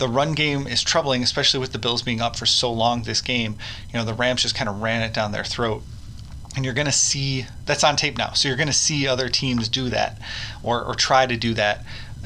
the 0.00 0.08
run 0.08 0.32
game 0.32 0.66
is 0.66 0.82
troubling, 0.82 1.22
especially 1.22 1.60
with 1.60 1.72
the 1.72 1.78
Bills 1.78 2.02
being 2.02 2.22
up 2.22 2.34
for 2.34 2.46
so 2.46 2.72
long 2.72 3.02
this 3.02 3.20
game. 3.20 3.56
You 3.92 3.98
know, 3.98 4.04
the 4.04 4.14
Rams 4.14 4.42
just 4.42 4.54
kind 4.54 4.68
of 4.68 4.80
ran 4.80 5.02
it 5.02 5.12
down 5.12 5.30
their 5.30 5.44
throat. 5.44 5.82
And 6.56 6.64
you're 6.64 6.74
going 6.74 6.86
to 6.86 6.92
see 6.92 7.46
that's 7.66 7.84
on 7.84 7.96
tape 7.96 8.16
now. 8.16 8.32
So 8.32 8.48
you're 8.48 8.56
going 8.56 8.66
to 8.66 8.72
see 8.72 9.06
other 9.06 9.28
teams 9.28 9.68
do 9.68 9.90
that 9.90 10.18
or, 10.62 10.82
or 10.82 10.94
try 10.94 11.26
to 11.26 11.36
do 11.36 11.52
that 11.54 11.84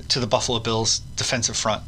to 0.08 0.20
the 0.20 0.26
Buffalo 0.26 0.60
Bills 0.60 1.00
defensive 1.16 1.56
front. 1.56 1.82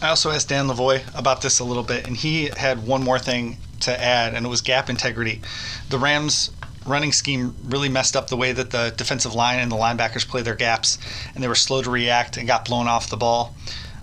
I 0.00 0.08
also 0.08 0.30
asked 0.30 0.48
Dan 0.48 0.68
Lavoie 0.68 1.02
about 1.18 1.42
this 1.42 1.58
a 1.58 1.64
little 1.64 1.82
bit, 1.82 2.06
and 2.06 2.16
he 2.16 2.50
had 2.56 2.86
one 2.86 3.02
more 3.02 3.18
thing 3.18 3.58
to 3.80 4.00
add, 4.00 4.34
and 4.34 4.46
it 4.46 4.48
was 4.48 4.60
gap 4.60 4.88
integrity. 4.88 5.40
The 5.88 5.98
Rams 5.98 6.50
running 6.86 7.12
scheme 7.12 7.54
really 7.64 7.88
messed 7.88 8.14
up 8.14 8.28
the 8.28 8.36
way 8.36 8.52
that 8.52 8.70
the 8.70 8.92
defensive 8.96 9.34
line 9.34 9.58
and 9.58 9.70
the 9.70 9.76
linebackers 9.76 10.26
play 10.26 10.42
their 10.42 10.54
gaps, 10.54 10.98
and 11.34 11.42
they 11.42 11.48
were 11.48 11.54
slow 11.54 11.82
to 11.82 11.90
react 11.90 12.36
and 12.36 12.46
got 12.46 12.64
blown 12.64 12.86
off 12.86 13.10
the 13.10 13.16
ball. 13.16 13.54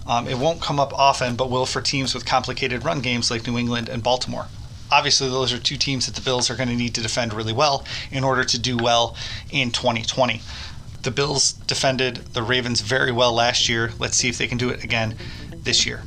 Um, 0.08 0.28
it 0.28 0.38
won't 0.38 0.62
come 0.62 0.80
up 0.80 0.94
often, 0.94 1.36
but 1.36 1.50
will 1.50 1.66
for 1.66 1.82
teams 1.82 2.14
with 2.14 2.26
complicated 2.26 2.84
run 2.84 3.02
games 3.02 3.30
like 3.30 3.46
New 3.46 3.58
England 3.58 3.90
and 3.90 4.02
Baltimore. 4.04 4.48
Obviously, 4.92 5.30
those 5.30 5.54
are 5.54 5.58
two 5.58 5.78
teams 5.78 6.06
that 6.06 6.16
the 6.16 6.22
Bills 6.22 6.50
are 6.50 6.56
going 6.56 6.68
to 6.68 6.76
need 6.76 6.94
to 6.96 7.02
defend 7.02 7.34
really 7.34 7.54
well 7.54 7.86
in 8.12 8.24
order 8.24 8.44
to 8.44 8.60
do 8.60 8.78
well 8.78 9.16
in 9.50 9.72
2020. 9.72 10.42
The 11.04 11.12
Bills 11.12 11.54
defended 11.54 12.18
the 12.34 12.44
Ravens 12.44 12.82
very 12.82 13.12
well 13.12 13.34
last 13.34 13.70
year. 13.70 13.92
Let's 14.00 14.18
see 14.18 14.28
if 14.28 14.38
they 14.38 14.48
can 14.48 14.58
do 14.58 14.70
it 14.70 14.84
again 14.84 15.16
this 15.64 15.86
year. 15.86 16.04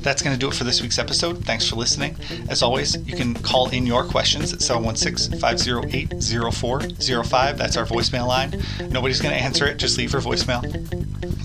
That's 0.00 0.22
going 0.22 0.34
to 0.34 0.40
do 0.40 0.48
it 0.48 0.54
for 0.54 0.64
this 0.64 0.82
week's 0.82 0.98
episode. 0.98 1.44
Thanks 1.44 1.68
for 1.68 1.76
listening. 1.76 2.16
As 2.48 2.62
always, 2.62 2.96
you 3.06 3.16
can 3.16 3.34
call 3.34 3.68
in 3.70 3.86
your 3.86 4.04
questions 4.04 4.52
at 4.52 4.60
716 4.60 5.38
508 5.38 6.52
0405. 6.52 7.58
That's 7.58 7.76
our 7.76 7.86
voicemail 7.86 8.26
line. 8.26 8.62
Nobody's 8.90 9.20
going 9.20 9.34
to 9.34 9.40
answer 9.40 9.66
it, 9.66 9.76
just 9.76 9.98
leave 9.98 10.12
your 10.12 10.22
voicemail. 10.22 10.62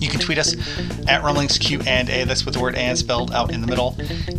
You 0.02 0.10
can 0.10 0.20
tweet 0.20 0.38
us 0.38 0.56
at 1.08 1.24
Rumblings 1.24 1.58
Q 1.58 1.82
and 1.86 2.10
A. 2.10 2.26
That's 2.26 2.46
with 2.46 2.54
the 2.54 2.60
word 2.60 2.76
and 2.76 2.98
spelled 2.98 3.32
out 3.32 3.52
in 3.52 3.62
the 3.62 3.68
middle. 3.68 3.92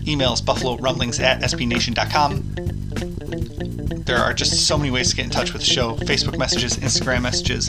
Emails 0.07 0.44
Buffalo 0.44 0.77
Rumblings 0.77 1.21
at 1.21 1.40
SBNation.com. 1.42 3.67
There 4.09 4.16
are 4.16 4.33
just 4.33 4.66
so 4.66 4.79
many 4.79 4.90
ways 4.90 5.11
to 5.11 5.16
get 5.16 5.27
in 5.27 5.31
touch 5.31 5.53
with 5.53 5.61
the 5.61 5.68
show 5.68 5.94
Facebook 5.97 6.38
messages, 6.38 6.79
Instagram 6.79 7.21
messages. 7.21 7.68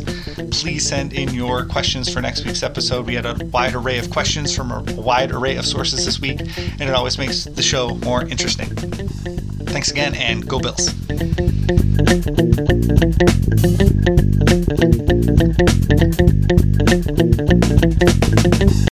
Please 0.51 0.87
send 0.87 1.11
in 1.11 1.33
your 1.33 1.65
questions 1.65 2.07
for 2.07 2.21
next 2.21 2.45
week's 2.45 2.63
episode. 2.63 3.05
We 3.05 3.15
had 3.15 3.25
a 3.25 3.35
wide 3.47 3.75
array 3.75 3.99
of 3.99 4.09
questions 4.09 4.55
from 4.55 4.71
a 4.71 4.81
wide 4.93 5.31
array 5.31 5.57
of 5.57 5.65
sources 5.65 6.05
this 6.05 6.21
week, 6.21 6.39
and 6.39 6.83
it 6.83 6.91
always 6.91 7.17
makes 7.17 7.43
the 7.43 7.61
show 7.61 7.95
more 8.05 8.21
interesting. 8.21 8.69
Thanks 9.67 9.91
again, 9.91 10.15
and 10.15 10.47
go 10.47 10.61
Bills. 10.61 10.95